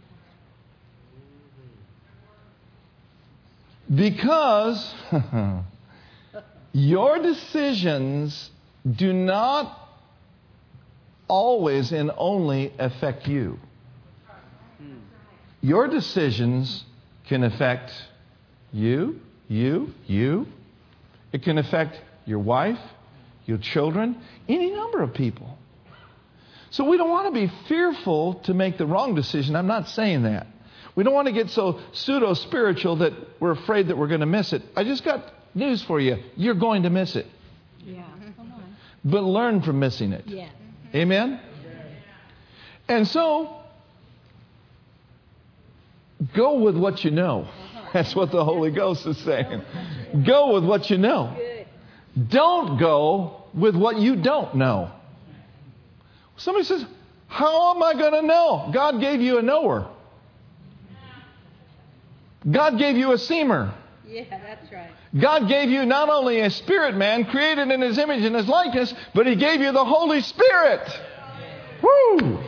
Because 3.93 4.93
your 6.72 7.22
decisions 7.22 8.49
do 8.89 9.11
not 9.11 9.78
always 11.32 11.93
and 11.93 12.11
only 12.17 12.73
affect 12.77 13.25
you. 13.25 13.57
Your 15.61 15.88
decisions 15.88 16.84
can 17.29 17.43
affect 17.43 17.93
you, 18.73 19.21
you, 19.47 19.93
you. 20.07 20.45
It 21.32 21.43
can 21.43 21.57
affect 21.57 22.01
your 22.25 22.39
wife, 22.39 22.79
your 23.45 23.59
children, 23.59 24.17
any 24.49 24.71
number 24.71 25.01
of 25.01 25.13
people. 25.13 25.57
So 26.71 26.84
we 26.84 26.97
don't 26.97 27.09
want 27.09 27.34
to 27.34 27.47
be 27.47 27.49
fearful 27.69 28.36
to 28.45 28.53
make 28.53 28.77
the 28.77 28.86
wrong 28.86 29.15
decision. 29.15 29.55
I'm 29.55 29.67
not 29.67 29.88
saying 29.88 30.23
that. 30.23 30.47
We 30.95 31.05
don't 31.05 31.13
want 31.13 31.27
to 31.27 31.34
get 31.34 31.49
so 31.49 31.79
pseudo 31.93 32.34
spiritual 32.34 32.97
that 32.97 33.13
we're 33.39 33.51
afraid 33.51 33.88
that 33.88 33.97
we're 33.97 34.09
going 34.09 34.19
to 34.19 34.25
miss 34.25 34.51
it. 34.51 34.63
I 34.75 34.84
just 34.84 35.05
got 35.05 35.32
news 35.55 35.82
for 35.82 36.01
you. 36.01 36.17
You're 36.36 36.55
going 36.55 36.84
to 36.84 36.89
miss 36.89 37.15
it. 37.15 37.27
Yeah. 37.86 38.03
Come 38.36 38.51
on. 38.51 38.75
But 39.05 39.23
learn 39.23 39.61
from 39.61 39.79
missing 39.79 40.11
it. 40.11 40.25
Yes. 40.27 40.51
Amen? 40.93 41.39
And 42.87 43.07
so, 43.07 43.61
go 46.35 46.59
with 46.59 46.75
what 46.75 47.03
you 47.03 47.11
know. 47.11 47.47
That's 47.93 48.15
what 48.15 48.31
the 48.31 48.43
Holy 48.43 48.71
Ghost 48.71 49.05
is 49.05 49.17
saying. 49.17 49.61
Go 50.25 50.53
with 50.53 50.65
what 50.65 50.89
you 50.89 50.97
know. 50.97 51.37
Don't 52.29 52.77
go 52.77 53.43
with 53.53 53.75
what 53.75 53.97
you 53.97 54.15
don't 54.15 54.55
know. 54.55 54.91
Somebody 56.37 56.65
says, 56.65 56.85
How 57.27 57.75
am 57.75 57.83
I 57.83 57.93
going 57.93 58.13
to 58.13 58.21
know? 58.21 58.69
God 58.73 58.99
gave 58.99 59.21
you 59.21 59.37
a 59.37 59.41
knower, 59.41 59.87
God 62.49 62.77
gave 62.77 62.97
you 62.97 63.11
a 63.11 63.17
seemer. 63.17 63.73
That's 64.14 64.72
right. 64.72 64.91
God 65.20 65.47
gave 65.47 65.70
you 65.70 65.86
not 65.86 66.09
only 66.09 66.41
a 66.41 66.49
spirit 66.49 66.95
man 66.95 67.26
created 67.26 67.70
in 67.70 67.82
his 67.82 67.97
image 67.97 68.24
and 68.24 68.36
his 68.36 68.47
likeness, 68.47 68.93
but 69.14 69.26
he 69.26 69.36
gave 69.36 69.62
you 69.62 69.72
the 69.72 69.86
Holy 69.86 70.22
Spirit. 70.22 70.82
Woo! 71.82 72.39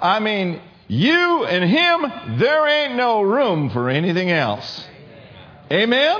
I 0.00 0.20
mean, 0.20 0.60
you 0.88 1.44
and 1.44 1.64
him, 1.64 2.38
there 2.38 2.66
ain't 2.66 2.96
no 2.96 3.22
room 3.22 3.70
for 3.70 3.88
anything 3.88 4.30
else. 4.30 4.86
Amen? 5.70 6.18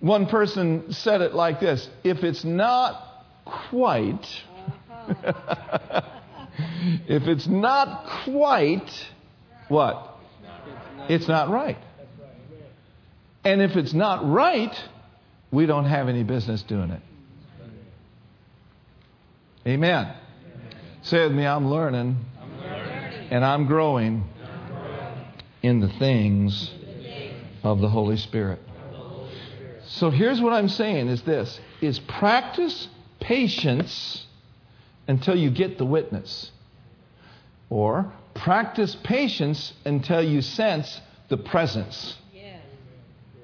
One 0.00 0.26
person 0.26 0.92
said 0.92 1.20
it 1.20 1.32
like 1.34 1.60
this 1.60 1.88
if 2.02 2.24
it's 2.24 2.44
not 2.44 3.24
quite, 3.44 4.26
if 7.06 7.22
it's 7.28 7.46
not 7.46 8.24
quite, 8.24 8.90
what? 9.68 10.11
It's 11.08 11.28
not 11.28 11.50
right. 11.50 11.78
And 13.44 13.60
if 13.60 13.76
it's 13.76 13.92
not 13.92 14.28
right, 14.28 14.74
we 15.50 15.66
don't 15.66 15.84
have 15.84 16.08
any 16.08 16.22
business 16.22 16.62
doing 16.62 16.90
it. 16.90 17.02
Amen. 19.66 20.14
Say 21.02 21.22
with 21.24 21.32
me, 21.32 21.46
I'm 21.46 21.68
learning, 21.68 22.24
and 23.30 23.44
I'm 23.44 23.66
growing 23.66 24.24
in 25.62 25.80
the 25.80 25.88
things 25.88 26.70
of 27.62 27.80
the 27.80 27.88
Holy 27.88 28.16
Spirit. 28.16 28.60
So 29.86 30.10
here's 30.10 30.40
what 30.40 30.52
I'm 30.52 30.68
saying 30.68 31.08
is 31.08 31.22
this 31.22 31.60
is 31.80 31.98
practice 31.98 32.88
patience 33.20 34.26
until 35.06 35.36
you 35.36 35.50
get 35.50 35.78
the 35.78 35.84
witness. 35.84 36.50
Or 37.68 38.12
practice 38.34 38.96
patience 39.02 39.72
until 39.84 40.22
you 40.22 40.42
sense 40.42 41.00
the 41.28 41.36
presence. 41.36 42.16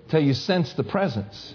Till 0.09 0.21
you 0.21 0.35
sense 0.35 0.73
the 0.73 0.85
presence. 0.85 1.55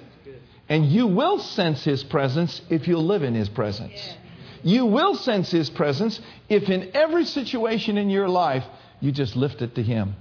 And 0.70 0.86
you 0.86 1.08
will 1.08 1.40
sense 1.40 1.84
his 1.84 2.04
presence 2.04 2.62
if 2.70 2.88
you 2.88 2.98
live 2.98 3.24
in 3.24 3.34
his 3.34 3.50
presence. 3.50 4.16
You 4.64 4.86
will 4.86 5.16
sense 5.16 5.52
his 5.52 5.70
presence 5.70 6.22
if 6.50 6.70
in 6.70 6.92
every 6.94 7.26
situation 7.26 7.98
in 7.98 8.10
your 8.10 8.30
life 8.30 8.64
you 9.02 9.12
just 9.12 9.36
lift 9.36 9.62
it 9.62 9.76
to 9.76 9.84
him. 9.84 10.16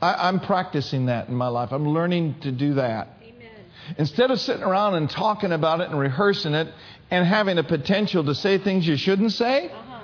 I, 0.00 0.28
I'm 0.28 0.38
practicing 0.40 1.06
that 1.06 1.28
in 1.28 1.34
my 1.34 1.48
life. 1.48 1.72
I'm 1.72 1.88
learning 1.88 2.36
to 2.42 2.52
do 2.52 2.74
that. 2.74 3.08
Amen. 3.20 3.50
Instead 3.98 4.30
of 4.30 4.38
sitting 4.40 4.62
around 4.62 4.94
and 4.94 5.10
talking 5.10 5.50
about 5.50 5.80
it 5.80 5.90
and 5.90 5.98
rehearsing 5.98 6.54
it 6.54 6.72
and 7.10 7.26
having 7.26 7.58
a 7.58 7.64
potential 7.64 8.24
to 8.24 8.34
say 8.34 8.58
things 8.58 8.86
you 8.86 8.96
shouldn't 8.96 9.32
say, 9.32 9.70
Uh-huh. 9.70 10.00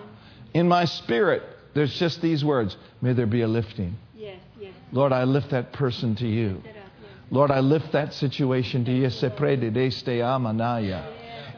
in 0.52 0.66
my 0.66 0.86
spirit, 0.86 1.44
there's 1.74 1.94
just 1.98 2.22
these 2.22 2.44
words 2.44 2.76
May 3.02 3.12
there 3.12 3.26
be 3.26 3.42
a 3.42 3.48
lifting. 3.48 3.96
Yes, 4.16 4.40
yes. 4.58 4.72
Lord, 4.92 5.12
I 5.12 5.24
lift 5.24 5.50
that 5.50 5.72
person 5.72 6.16
to 6.16 6.26
you. 6.26 6.62
Sit 6.64 6.70
up, 6.70 6.76
yes. 6.76 7.10
Lord, 7.30 7.50
I 7.50 7.60
lift 7.60 7.92
that 7.92 8.14
situation 8.14 8.84
to 8.86 8.92
you. 8.92 9.10
Se 9.10 9.28
prede 9.28 9.72
deste 9.72 10.20
amanaya. 10.22 11.12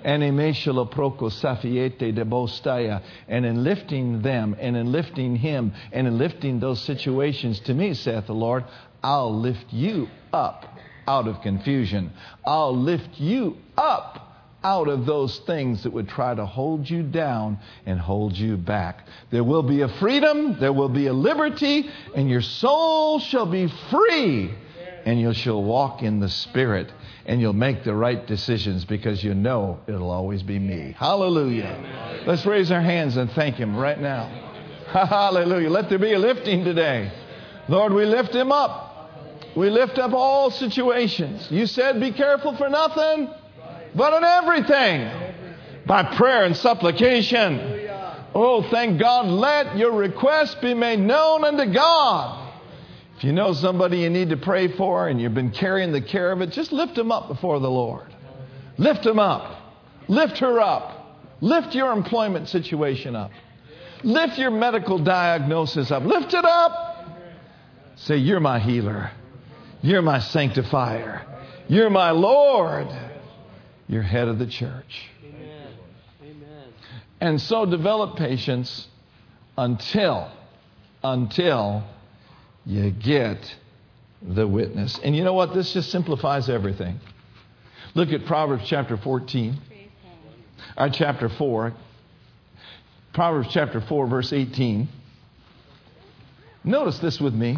And 0.04 0.22
emeshalo 0.22 0.90
proko 0.90 1.30
de 1.30 2.24
bostaya. 2.24 3.02
And 3.28 3.44
in 3.44 3.64
lifting 3.64 4.22
them, 4.22 4.56
and 4.58 4.76
in 4.76 4.92
lifting 4.92 5.36
him, 5.36 5.72
and 5.92 6.06
in 6.06 6.18
lifting 6.18 6.60
those 6.60 6.80
situations 6.82 7.60
to 7.60 7.74
me, 7.74 7.94
saith 7.94 8.26
the 8.26 8.32
Lord, 8.32 8.64
I'll 9.02 9.38
lift 9.38 9.72
you 9.72 10.08
up 10.32 10.64
out 11.06 11.28
of 11.28 11.40
confusion. 11.42 12.12
I'll 12.44 12.76
lift 12.76 13.18
you 13.18 13.56
up 13.76 14.25
out 14.64 14.88
of 14.88 15.06
those 15.06 15.38
things 15.40 15.82
that 15.82 15.92
would 15.92 16.08
try 16.08 16.34
to 16.34 16.44
hold 16.44 16.88
you 16.88 17.02
down 17.02 17.58
and 17.84 18.00
hold 18.00 18.36
you 18.36 18.56
back. 18.56 19.06
There 19.30 19.44
will 19.44 19.62
be 19.62 19.82
a 19.82 19.88
freedom, 19.88 20.58
there 20.58 20.72
will 20.72 20.88
be 20.88 21.06
a 21.06 21.12
liberty, 21.12 21.88
and 22.14 22.28
your 22.28 22.42
soul 22.42 23.18
shall 23.20 23.46
be 23.46 23.68
free, 23.90 24.52
and 25.04 25.20
you 25.20 25.32
shall 25.34 25.62
walk 25.62 26.02
in 26.02 26.20
the 26.20 26.28
Spirit, 26.28 26.92
and 27.26 27.40
you'll 27.40 27.52
make 27.52 27.84
the 27.84 27.94
right 27.94 28.26
decisions 28.26 28.84
because 28.84 29.22
you 29.22 29.34
know 29.34 29.78
it'll 29.86 30.10
always 30.10 30.42
be 30.42 30.58
me. 30.58 30.94
Hallelujah. 30.98 32.22
Let's 32.26 32.44
raise 32.44 32.70
our 32.72 32.80
hands 32.80 33.16
and 33.16 33.30
thank 33.32 33.56
Him 33.56 33.76
right 33.76 34.00
now. 34.00 34.28
Hallelujah. 34.86 35.70
Let 35.70 35.88
there 35.88 35.98
be 35.98 36.12
a 36.12 36.18
lifting 36.18 36.64
today. 36.64 37.12
Lord, 37.68 37.92
we 37.92 38.04
lift 38.04 38.34
Him 38.34 38.50
up. 38.50 38.86
We 39.56 39.70
lift 39.70 39.98
up 39.98 40.12
all 40.12 40.50
situations. 40.50 41.50
You 41.50 41.66
said, 41.66 41.98
Be 41.98 42.12
careful 42.12 42.56
for 42.56 42.68
nothing, 42.68 43.30
but 43.96 44.12
in 44.12 44.24
everything, 44.24 45.34
by 45.86 46.16
prayer 46.16 46.44
and 46.44 46.56
supplication. 46.56 47.74
Oh, 48.34 48.62
thank 48.70 49.00
God, 49.00 49.26
let 49.26 49.78
your 49.78 49.92
request 49.92 50.60
be 50.60 50.74
made 50.74 50.98
known 50.98 51.44
unto 51.44 51.72
God. 51.72 52.52
If 53.16 53.24
you 53.24 53.32
know 53.32 53.54
somebody 53.54 54.00
you 54.00 54.10
need 54.10 54.28
to 54.28 54.36
pray 54.36 54.68
for 54.76 55.08
and 55.08 55.18
you've 55.18 55.32
been 55.32 55.52
carrying 55.52 55.90
the 55.90 56.02
care 56.02 56.32
of 56.32 56.42
it, 56.42 56.50
just 56.50 56.70
lift 56.70 56.94
them 56.96 57.10
up 57.10 57.28
before 57.28 57.60
the 57.60 57.70
Lord. 57.70 58.14
Lift 58.76 59.04
them 59.04 59.18
up. 59.18 59.56
Lift 60.06 60.38
her 60.38 60.60
up. 60.60 61.16
Lift 61.40 61.74
your 61.74 61.92
employment 61.92 62.50
situation 62.50 63.16
up. 63.16 63.30
Lift 64.02 64.38
your 64.38 64.50
medical 64.50 64.98
diagnosis 64.98 65.90
up. 65.90 66.02
Lift 66.02 66.34
it 66.34 66.44
up. 66.44 67.06
Say, 67.96 68.18
You're 68.18 68.40
my 68.40 68.58
healer. 68.58 69.10
You're 69.80 70.02
my 70.02 70.18
sanctifier. 70.18 71.22
You're 71.68 71.90
my 71.90 72.10
Lord. 72.10 72.88
You're 73.88 74.02
head 74.02 74.28
of 74.28 74.38
the 74.38 74.46
church. 74.46 75.10
Amen. 75.24 75.68
Amen. 76.22 76.68
And 77.20 77.40
so 77.40 77.66
develop 77.66 78.16
patience 78.16 78.88
until, 79.56 80.30
until 81.02 81.84
you 82.64 82.90
get 82.90 83.56
the 84.22 84.46
witness. 84.46 84.98
And 85.04 85.16
you 85.16 85.22
know 85.22 85.34
what? 85.34 85.54
This 85.54 85.72
just 85.72 85.90
simplifies 85.90 86.48
everything. 86.48 87.00
Look 87.94 88.10
at 88.10 88.26
Proverbs 88.26 88.64
chapter 88.66 88.96
14, 88.96 89.56
or 90.76 90.88
chapter 90.90 91.28
4. 91.28 91.72
Proverbs 93.14 93.48
chapter 93.50 93.80
4, 93.80 94.06
verse 94.08 94.32
18. 94.32 94.88
Notice 96.64 96.98
this 96.98 97.20
with 97.20 97.34
me. 97.34 97.56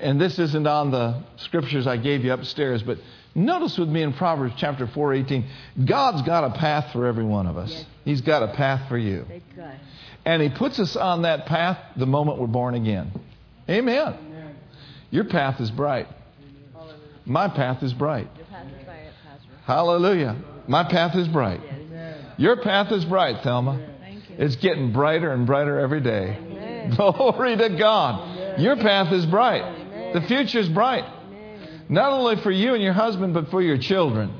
And 0.00 0.20
this 0.20 0.38
isn't 0.38 0.66
on 0.66 0.90
the 0.90 1.22
scriptures 1.36 1.86
I 1.86 1.96
gave 1.96 2.24
you 2.24 2.32
upstairs, 2.32 2.82
but 2.82 2.98
notice 3.34 3.78
with 3.78 3.88
me 3.88 4.02
in 4.02 4.12
Proverbs 4.12 4.54
chapter 4.56 4.86
4, 4.86 5.14
18. 5.14 5.44
God's 5.84 6.22
got 6.22 6.44
a 6.44 6.50
path 6.58 6.92
for 6.92 7.06
every 7.06 7.24
one 7.24 7.46
of 7.46 7.56
us. 7.56 7.70
Yes. 7.70 7.84
He's 8.04 8.20
got 8.20 8.42
a 8.42 8.54
path 8.54 8.88
for 8.88 8.98
you. 8.98 9.26
And 10.24 10.42
He 10.42 10.48
puts 10.50 10.78
us 10.78 10.96
on 10.96 11.22
that 11.22 11.46
path 11.46 11.78
the 11.96 12.06
moment 12.06 12.38
we're 12.38 12.46
born 12.46 12.74
again. 12.74 13.10
Amen. 13.68 14.14
Your 15.10 15.24
path 15.24 15.60
is 15.60 15.70
bright. 15.70 16.08
My 17.24 17.48
path 17.48 17.82
is 17.82 17.92
bright. 17.92 18.28
Path 18.50 18.66
is 18.66 18.86
by 18.86 18.94
it, 18.94 19.12
Pastor. 19.24 19.48
Hallelujah. 19.64 20.36
My 20.66 20.84
path 20.84 21.14
is 21.14 21.28
bright. 21.28 21.60
Your 22.38 22.56
path 22.56 22.90
is 22.90 23.04
bright, 23.04 23.42
Thelma. 23.42 23.78
Thank 24.00 24.30
you. 24.30 24.36
It's 24.38 24.56
getting 24.56 24.92
brighter 24.92 25.30
and 25.30 25.46
brighter 25.46 25.78
every 25.78 26.00
day. 26.00 26.36
Amen. 26.40 26.94
Glory 26.96 27.56
to 27.56 27.68
God. 27.76 28.58
Your 28.58 28.76
path 28.76 29.12
is 29.12 29.26
bright. 29.26 30.12
The 30.14 30.22
future 30.22 30.58
is 30.58 30.68
bright. 30.68 31.04
Not 31.92 32.14
only 32.14 32.36
for 32.36 32.50
you 32.50 32.72
and 32.72 32.82
your 32.82 32.94
husband, 32.94 33.34
but 33.34 33.50
for 33.50 33.60
your 33.60 33.76
children. 33.76 34.32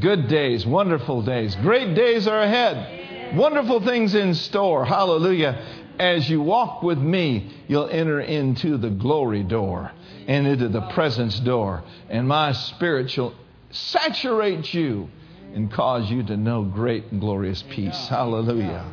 Good 0.00 0.26
days, 0.26 0.66
wonderful 0.66 1.22
days. 1.22 1.54
Great 1.62 1.94
days 1.94 2.26
are 2.26 2.42
ahead. 2.42 3.36
Wonderful 3.36 3.84
things 3.84 4.16
in 4.16 4.34
store. 4.34 4.84
Hallelujah. 4.84 5.64
As 6.00 6.28
you 6.28 6.42
walk 6.42 6.82
with 6.82 6.98
me, 6.98 7.52
you'll 7.68 7.88
enter 7.88 8.20
into 8.20 8.78
the 8.78 8.90
glory 8.90 9.44
door 9.44 9.92
and 10.26 10.44
into 10.44 10.68
the 10.68 10.80
presence 10.88 11.38
door. 11.38 11.84
And 12.10 12.26
my 12.26 12.50
spirit 12.50 13.12
shall 13.12 13.32
saturate 13.70 14.74
you 14.74 15.08
and 15.54 15.72
cause 15.72 16.10
you 16.10 16.24
to 16.24 16.36
know 16.36 16.64
great 16.64 17.04
and 17.12 17.20
glorious 17.20 17.62
peace. 17.70 18.08
Hallelujah. 18.08 18.84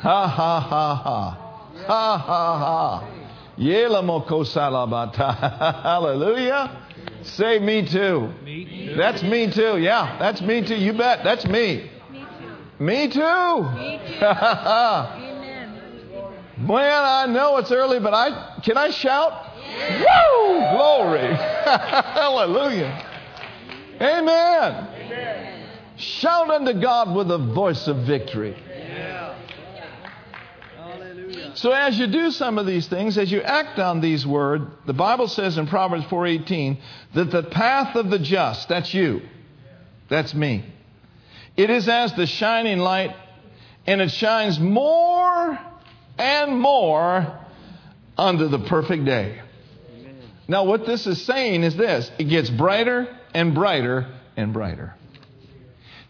Ha 0.00 0.26
ha 0.26 0.60
ha 0.60 0.94
ha. 0.96 1.30
Ha 1.86 2.18
ha 2.18 2.58
ha. 2.58 3.08
Hallelujah. 5.84 6.86
Say 7.22 7.58
me 7.58 7.86
too. 7.86 8.32
That's 8.96 9.22
me 9.22 9.50
too. 9.50 9.78
Yeah, 9.78 10.16
that's 10.18 10.40
me 10.40 10.66
too. 10.66 10.76
You 10.76 10.92
bet. 10.92 11.22
That's 11.24 11.46
me. 11.46 11.90
Me 12.12 12.26
too. 12.78 12.84
Me 12.84 13.08
too. 13.08 13.20
Me. 13.20 14.00
Amen. 14.22 15.40
Man, 16.58 17.04
I 17.04 17.26
know 17.26 17.56
it's 17.58 17.72
early, 17.72 18.00
but 18.00 18.14
I 18.14 18.60
can 18.62 18.76
I 18.76 18.90
shout? 18.90 19.46
Woo! 19.56 20.58
Glory. 20.76 21.34
Hallelujah. 21.34 23.06
Amen. 24.00 24.88
Shout 25.96 26.50
unto 26.50 26.72
God 26.80 27.14
with 27.14 27.30
a 27.30 27.38
voice 27.38 27.86
of 27.86 27.98
victory. 27.98 28.56
So 31.54 31.72
as 31.72 31.98
you 31.98 32.06
do 32.06 32.30
some 32.30 32.58
of 32.58 32.66
these 32.66 32.86
things, 32.88 33.18
as 33.18 33.30
you 33.30 33.40
act 33.42 33.78
on 33.78 34.00
these 34.00 34.26
words, 34.26 34.64
the 34.86 34.92
Bible 34.92 35.28
says 35.28 35.58
in 35.58 35.66
Proverbs 35.66 36.04
4:18 36.06 36.78
that 37.14 37.30
the 37.30 37.42
path 37.42 37.96
of 37.96 38.10
the 38.10 38.18
just, 38.18 38.68
that's 38.68 38.92
you. 38.94 39.22
That's 40.08 40.34
me. 40.34 40.64
It 41.56 41.70
is 41.70 41.88
as 41.88 42.12
the 42.14 42.26
shining 42.26 42.78
light 42.78 43.14
and 43.86 44.00
it 44.00 44.10
shines 44.10 44.58
more 44.58 45.58
and 46.18 46.60
more 46.60 47.38
unto 48.16 48.48
the 48.48 48.58
perfect 48.58 49.04
day. 49.04 49.40
Now 50.48 50.64
what 50.64 50.86
this 50.86 51.06
is 51.06 51.22
saying 51.22 51.62
is 51.62 51.76
this, 51.76 52.10
it 52.18 52.24
gets 52.24 52.50
brighter 52.50 53.16
and 53.34 53.54
brighter 53.54 54.06
and 54.36 54.52
brighter. 54.52 54.94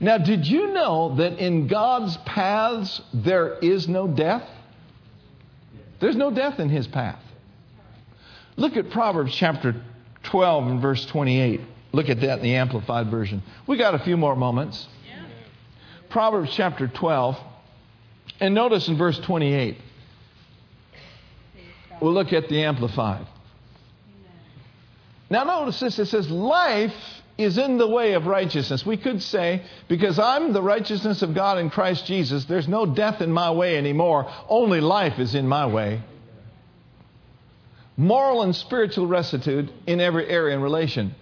Now, 0.02 0.16
did 0.16 0.46
you 0.46 0.68
know 0.68 1.16
that 1.16 1.38
in 1.38 1.66
God's 1.66 2.16
paths 2.24 3.02
there 3.12 3.58
is 3.58 3.86
no 3.86 4.08
death? 4.08 4.48
There's 6.00 6.16
no 6.16 6.30
death 6.30 6.58
in 6.58 6.68
his 6.68 6.86
path. 6.86 7.22
Look 8.56 8.76
at 8.76 8.90
Proverbs 8.90 9.34
chapter 9.34 9.74
12 10.24 10.66
and 10.66 10.82
verse 10.82 11.04
28. 11.06 11.60
Look 11.92 12.08
at 12.08 12.20
that 12.20 12.38
in 12.38 12.42
the 12.42 12.54
Amplified 12.56 13.10
Version. 13.10 13.42
We 13.66 13.76
got 13.76 13.94
a 13.94 13.98
few 13.98 14.16
more 14.16 14.36
moments. 14.36 14.88
Proverbs 16.08 16.52
chapter 16.54 16.88
12. 16.88 17.36
And 18.40 18.54
notice 18.54 18.88
in 18.88 18.96
verse 18.96 19.18
28. 19.18 19.76
We'll 22.00 22.14
look 22.14 22.32
at 22.32 22.48
the 22.48 22.62
Amplified. 22.64 23.26
Now, 25.28 25.44
notice 25.44 25.78
this 25.80 25.98
it 25.98 26.06
says, 26.06 26.30
Life 26.30 26.94
is 27.40 27.58
in 27.58 27.78
the 27.78 27.86
way 27.86 28.12
of 28.12 28.26
righteousness. 28.26 28.84
We 28.84 28.96
could 28.96 29.22
say, 29.22 29.62
because 29.88 30.18
I'm 30.18 30.52
the 30.52 30.62
righteousness 30.62 31.22
of 31.22 31.34
God 31.34 31.58
in 31.58 31.70
Christ 31.70 32.06
Jesus, 32.06 32.44
there's 32.44 32.68
no 32.68 32.86
death 32.86 33.20
in 33.20 33.32
my 33.32 33.50
way 33.50 33.78
anymore. 33.78 34.30
Only 34.48 34.80
life 34.80 35.18
is 35.18 35.34
in 35.34 35.48
my 35.48 35.66
way. 35.66 36.02
Moral 37.96 38.42
and 38.42 38.54
spiritual 38.54 39.06
rectitude 39.06 39.72
in 39.86 40.00
every 40.00 40.28
area 40.28 40.54
and 40.54 40.62
relation. 40.62 41.14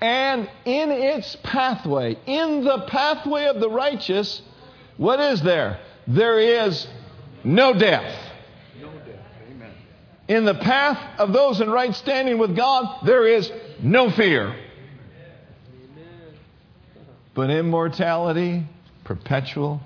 And 0.00 0.48
in 0.64 0.90
its 0.90 1.36
pathway, 1.42 2.16
in 2.26 2.64
the 2.64 2.86
pathway 2.86 3.46
of 3.46 3.60
the 3.60 3.68
righteous, 3.68 4.40
what 4.96 5.18
is 5.20 5.42
there? 5.42 5.80
There 6.06 6.38
is 6.38 6.86
no 7.42 7.72
death. 7.72 8.14
No 8.80 8.90
death. 8.90 9.26
Amen. 9.50 9.72
In 10.28 10.44
the 10.44 10.54
path 10.54 11.18
of 11.18 11.32
those 11.32 11.60
in 11.60 11.68
right 11.70 11.94
standing 11.94 12.38
with 12.38 12.56
God, 12.56 13.04
there 13.04 13.26
is 13.26 13.50
no 13.82 14.10
fear. 14.10 14.54
But 17.38 17.50
immortality, 17.50 18.64
perpetual, 19.04 19.80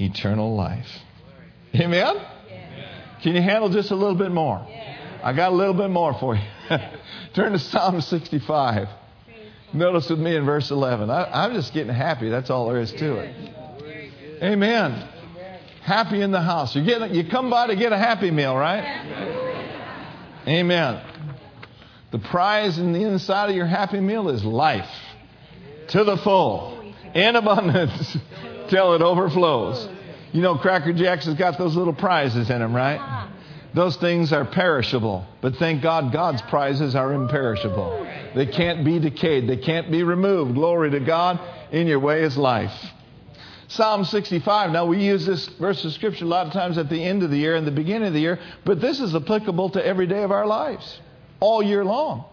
eternal 0.00 0.56
life. 0.56 0.88
Amen? 1.76 2.16
Can 3.22 3.36
you 3.36 3.40
handle 3.40 3.68
just 3.68 3.92
a 3.92 3.94
little 3.94 4.16
bit 4.16 4.32
more? 4.32 4.66
I 5.22 5.32
got 5.32 5.52
a 5.52 5.54
little 5.54 5.74
bit 5.74 5.90
more 5.90 6.12
for 6.18 6.34
you. 6.34 6.42
Turn 7.34 7.52
to 7.52 7.60
Psalm 7.60 8.00
65. 8.00 8.88
Notice 9.72 10.10
with 10.10 10.18
me 10.18 10.34
in 10.34 10.44
verse 10.44 10.72
11. 10.72 11.08
I, 11.08 11.44
I'm 11.44 11.54
just 11.54 11.72
getting 11.72 11.94
happy. 11.94 12.30
That's 12.30 12.50
all 12.50 12.68
there 12.68 12.80
is 12.80 12.90
to 12.94 13.18
it. 13.18 14.42
Amen. 14.42 15.08
Happy 15.84 16.20
in 16.20 16.32
the 16.32 16.42
house. 16.42 16.74
You 16.74 16.84
get 16.84 17.14
you 17.14 17.30
come 17.30 17.48
by 17.48 17.68
to 17.68 17.76
get 17.76 17.92
a 17.92 17.96
happy 17.96 18.32
meal, 18.32 18.56
right? 18.56 18.82
Amen. 20.48 21.00
The 22.10 22.18
prize 22.18 22.76
in 22.76 22.92
the 22.92 23.04
inside 23.04 23.50
of 23.50 23.54
your 23.54 23.66
happy 23.66 24.00
meal 24.00 24.30
is 24.30 24.44
life 24.44 24.90
to 25.88 26.04
the 26.04 26.16
full, 26.18 26.77
in 27.14 27.36
abundance, 27.36 28.16
till 28.68 28.94
it 28.94 29.02
overflows. 29.02 29.88
You 30.32 30.42
know, 30.42 30.56
Cracker 30.56 30.92
Jacks 30.92 31.24
has 31.24 31.34
got 31.34 31.58
those 31.58 31.74
little 31.74 31.94
prizes 31.94 32.50
in 32.50 32.58
them, 32.60 32.74
right? 32.74 32.96
Uh-huh. 32.96 33.28
Those 33.74 33.96
things 33.96 34.32
are 34.32 34.44
perishable, 34.44 35.26
but 35.40 35.56
thank 35.56 35.82
God 35.82 36.12
God's 36.12 36.42
prizes 36.42 36.94
are 36.94 37.12
imperishable. 37.12 38.06
They 38.34 38.46
can't 38.46 38.84
be 38.84 38.98
decayed, 38.98 39.48
they 39.48 39.58
can't 39.58 39.90
be 39.90 40.02
removed. 40.02 40.54
Glory 40.54 40.90
to 40.90 41.00
God. 41.00 41.40
In 41.70 41.86
your 41.86 41.98
way 41.98 42.22
is 42.22 42.38
life. 42.38 42.72
Psalm 43.68 44.04
65. 44.04 44.70
Now, 44.70 44.86
we 44.86 45.04
use 45.04 45.26
this 45.26 45.46
verse 45.48 45.84
of 45.84 45.92
Scripture 45.92 46.24
a 46.24 46.28
lot 46.28 46.46
of 46.46 46.54
times 46.54 46.78
at 46.78 46.88
the 46.88 47.04
end 47.04 47.22
of 47.22 47.30
the 47.30 47.36
year 47.36 47.54
and 47.54 47.66
the 47.66 47.70
beginning 47.70 48.08
of 48.08 48.14
the 48.14 48.20
year, 48.20 48.40
but 48.64 48.80
this 48.80 49.00
is 49.00 49.14
applicable 49.14 49.70
to 49.70 49.86
every 49.86 50.06
day 50.06 50.22
of 50.22 50.32
our 50.32 50.46
lives, 50.46 51.00
all 51.40 51.62
year 51.62 51.84
long. 51.84 52.24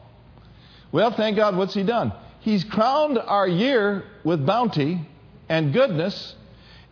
Well, 0.93 1.11
thank 1.11 1.36
God, 1.36 1.57
what's 1.57 1.73
He 1.73 1.84
done? 1.84 2.13
He's 2.39 2.63
crowned 2.63 3.19
our 3.19 3.47
year 3.47 4.05
with 4.26 4.45
bounty 4.45 5.07
and 5.47 5.71
goodness, 5.71 6.36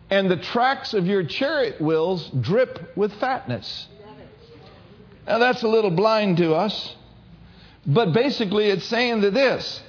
and 0.08 0.30
the 0.30 0.36
tracks 0.36 0.94
of 0.94 1.06
your 1.06 1.24
chariot 1.24 1.80
wheels 1.80 2.30
drip 2.40 2.96
with 2.96 3.12
fatness. 3.14 3.88
Now, 5.26 5.38
that's 5.38 5.62
a 5.62 5.68
little 5.68 5.90
blind 5.90 6.36
to 6.38 6.54
us, 6.54 6.94
but 7.86 8.12
basically, 8.12 8.66
it's 8.66 8.84
saying 8.84 9.20
that 9.22 9.34
this 9.34 9.82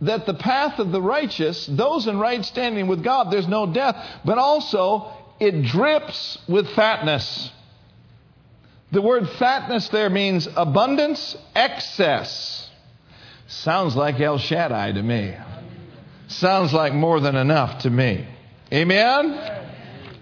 that 0.00 0.26
the 0.26 0.34
path 0.34 0.78
of 0.78 0.92
the 0.92 1.02
righteous, 1.02 1.66
those 1.66 2.06
in 2.06 2.18
right 2.18 2.44
standing 2.44 2.86
with 2.86 3.02
God, 3.02 3.32
there's 3.32 3.48
no 3.48 3.66
death, 3.66 3.96
but 4.24 4.38
also 4.38 5.12
it 5.40 5.62
drips 5.62 6.38
with 6.48 6.68
fatness. 6.70 7.50
The 8.92 9.02
word 9.02 9.28
fatness 9.30 9.88
there 9.88 10.08
means 10.08 10.48
abundance, 10.56 11.36
excess. 11.54 12.70
Sounds 13.48 13.96
like 13.96 14.20
El 14.20 14.38
Shaddai 14.38 14.92
to 14.92 15.02
me. 15.02 15.34
Sounds 16.28 16.72
like 16.72 16.94
more 16.94 17.20
than 17.20 17.36
enough 17.36 17.82
to 17.82 17.90
me. 17.90 18.26
Amen? 18.72 19.66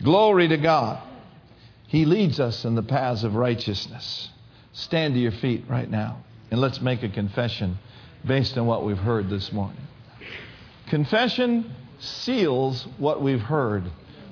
Glory 0.02 0.48
to 0.48 0.56
God. 0.56 1.02
He 1.88 2.04
leads 2.04 2.40
us 2.40 2.64
in 2.64 2.74
the 2.74 2.82
paths 2.82 3.24
of 3.24 3.34
righteousness. 3.34 4.30
Stand 4.72 5.14
to 5.14 5.20
your 5.20 5.32
feet 5.32 5.64
right 5.68 5.90
now 5.90 6.18
and 6.50 6.60
let's 6.60 6.80
make 6.80 7.02
a 7.02 7.08
confession 7.08 7.78
based 8.24 8.56
on 8.56 8.66
what 8.66 8.84
we've 8.84 8.98
heard 8.98 9.28
this 9.28 9.52
morning. 9.52 9.82
Confession 10.88 11.74
seals 11.98 12.86
what 12.98 13.22
we've 13.22 13.40
heard. 13.40 13.84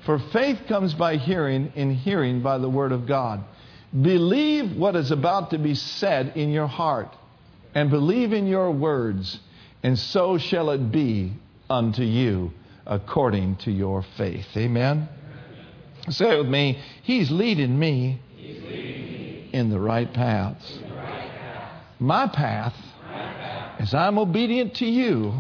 For 0.07 0.19
faith 0.19 0.61
comes 0.69 0.95
by 0.95 1.17
hearing, 1.17 1.73
and 1.77 1.95
hearing 1.95 2.43
by 2.43 2.59
the 2.59 2.69
word 2.69 2.93
of 2.93 3.07
God. 3.07 3.43
Believe 3.93 4.77
what 4.77 4.97
is 4.97 5.11
about 5.11 5.51
to 5.51 5.59
be 5.59 5.75
said 5.75 6.37
in 6.37 6.51
your 6.51 6.67
heart, 6.67 7.15
and 7.75 7.91
believe 7.91 8.33
in 8.33 8.47
your 8.47 8.71
words, 8.71 9.41
and 9.83 9.99
so 9.99 10.39
shall 10.39 10.71
it 10.71 10.93
be 10.93 11.33
unto 11.75 12.03
you 12.03 12.53
according 12.87 13.57
to 13.57 13.71
your 13.71 14.05
faith. 14.17 14.47
Amen? 14.57 15.09
Say 16.09 16.35
it 16.35 16.39
with 16.39 16.49
me 16.49 16.79
He's 17.03 17.31
leading 17.31 17.79
me, 17.79 18.21
in 19.53 19.71
the 19.71 19.79
right 19.79 20.13
paths. 20.13 20.79
My 22.01 22.27
path, 22.27 22.75
as 23.79 23.95
I'm 23.95 24.19
obedient 24.19 24.75
to 24.77 24.87
you, 24.87 25.33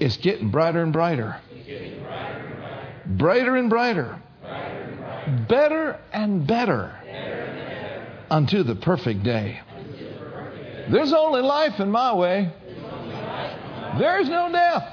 is 0.00 0.16
getting 0.16 0.50
brighter 0.50 0.82
and 0.82 0.92
brighter. 0.92 1.40
Brighter 3.06 3.56
and 3.56 3.70
brighter. 3.70 4.20
Better 5.48 5.98
and 6.12 6.46
better 6.46 6.98
unto 8.30 8.62
the 8.62 8.74
perfect 8.74 9.22
day. 9.22 9.60
There's 10.90 11.12
only 11.12 11.42
life 11.42 11.80
in 11.80 11.90
my 11.90 12.14
way. 12.14 12.52
There's 13.98 14.28
no 14.28 14.50
death. 14.50 14.90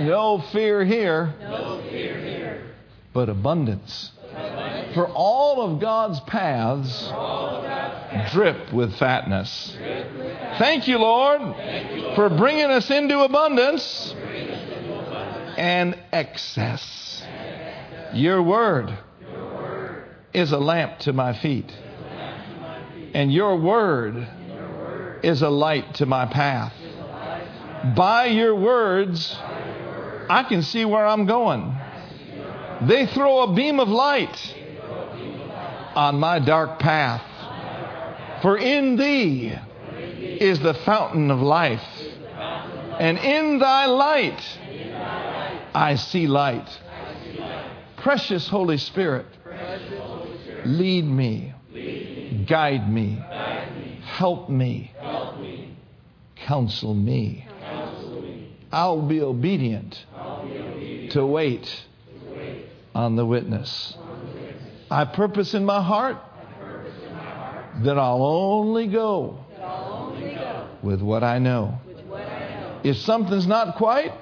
No 0.00 0.42
fear 0.52 0.84
here, 0.84 1.34
but 3.12 3.28
abundance. 3.28 4.12
For 4.94 5.08
all 5.08 5.62
of 5.62 5.80
God's 5.80 6.20
paths 6.20 7.12
drip 8.32 8.72
with 8.72 8.94
fatness. 8.96 9.76
Thank 10.58 10.88
you, 10.88 10.98
Lord, 10.98 11.40
for 12.14 12.28
bringing 12.30 12.70
us 12.70 12.90
into 12.90 13.20
abundance 13.20 14.14
and 15.56 15.98
excess. 16.12 17.22
Your 18.14 18.42
word 18.42 18.96
is 20.32 20.52
a 20.52 20.58
lamp 20.58 21.00
to 21.00 21.12
my 21.12 21.32
feet, 21.32 21.72
and 23.14 23.32
your 23.32 23.56
word 23.56 24.28
is 25.22 25.42
a 25.42 25.50
light 25.50 25.94
to 25.94 26.06
my 26.06 26.26
path. 26.26 26.72
By 27.94 28.26
your 28.26 28.54
words, 28.54 29.36
I 30.28 30.44
can 30.48 30.62
see 30.62 30.84
where 30.84 31.06
I'm 31.06 31.26
going. 31.26 31.76
They 32.82 33.06
throw 33.06 33.42
a 33.42 33.54
beam 33.54 33.80
of 33.80 33.88
light 33.88 34.54
on 35.94 36.18
my 36.20 36.38
dark 36.38 36.78
path. 36.78 37.22
For 38.42 38.56
in 38.56 38.96
thee 38.96 39.52
is 40.40 40.60
the 40.60 40.74
fountain 40.74 41.30
of 41.30 41.40
life. 41.40 41.82
And 43.00 43.18
in 43.18 43.58
thy 43.58 43.86
light 43.86 44.42
I 45.74 45.94
see 45.96 46.26
light. 46.26 46.68
Precious 47.96 48.48
Holy 48.48 48.78
Spirit, 48.78 49.26
lead 50.64 51.04
me, 51.04 51.52
guide 52.46 52.92
me, 52.92 53.20
help 54.02 54.48
me, 54.48 54.92
counsel 56.48 56.94
me. 56.94 57.46
I'll 58.72 59.06
be 59.06 59.20
obedient 59.20 60.02
to 61.10 61.26
wait 61.26 61.68
on 62.94 63.16
the 63.16 63.26
witness. 63.26 63.94
I 64.90 65.04
purpose 65.04 65.52
in 65.52 65.66
my 65.66 65.82
heart 65.82 66.16
that 67.84 67.98
I'll 67.98 68.24
only 68.24 68.86
go 68.86 69.44
with 70.82 71.02
what 71.02 71.22
I 71.22 71.38
know. 71.38 71.78
If 72.82 72.96
something's 72.96 73.46
not 73.46 73.76
quite, 73.76 74.12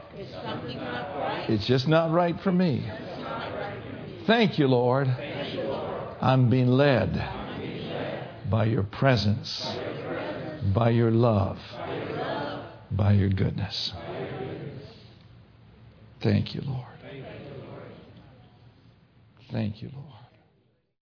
it's 1.48 1.64
just 1.64 1.86
not 1.86 2.10
right 2.10 2.38
for 2.40 2.50
me. 2.50 2.90
Thank 4.26 4.58
you, 4.58 4.66
Lord. 4.66 5.06
I'm 6.20 6.50
being 6.50 6.68
led 6.68 7.24
by 8.50 8.64
your 8.64 8.82
presence, 8.82 9.76
by 10.74 10.90
your 10.90 11.12
love, 11.12 11.58
by 12.96 13.12
your 13.12 13.28
goodness. 13.28 13.92
Thank 16.20 16.54
you, 16.54 16.62
Lord. 16.62 16.86
Thank 19.52 19.82
you, 19.82 19.90
Lord. 19.94 20.15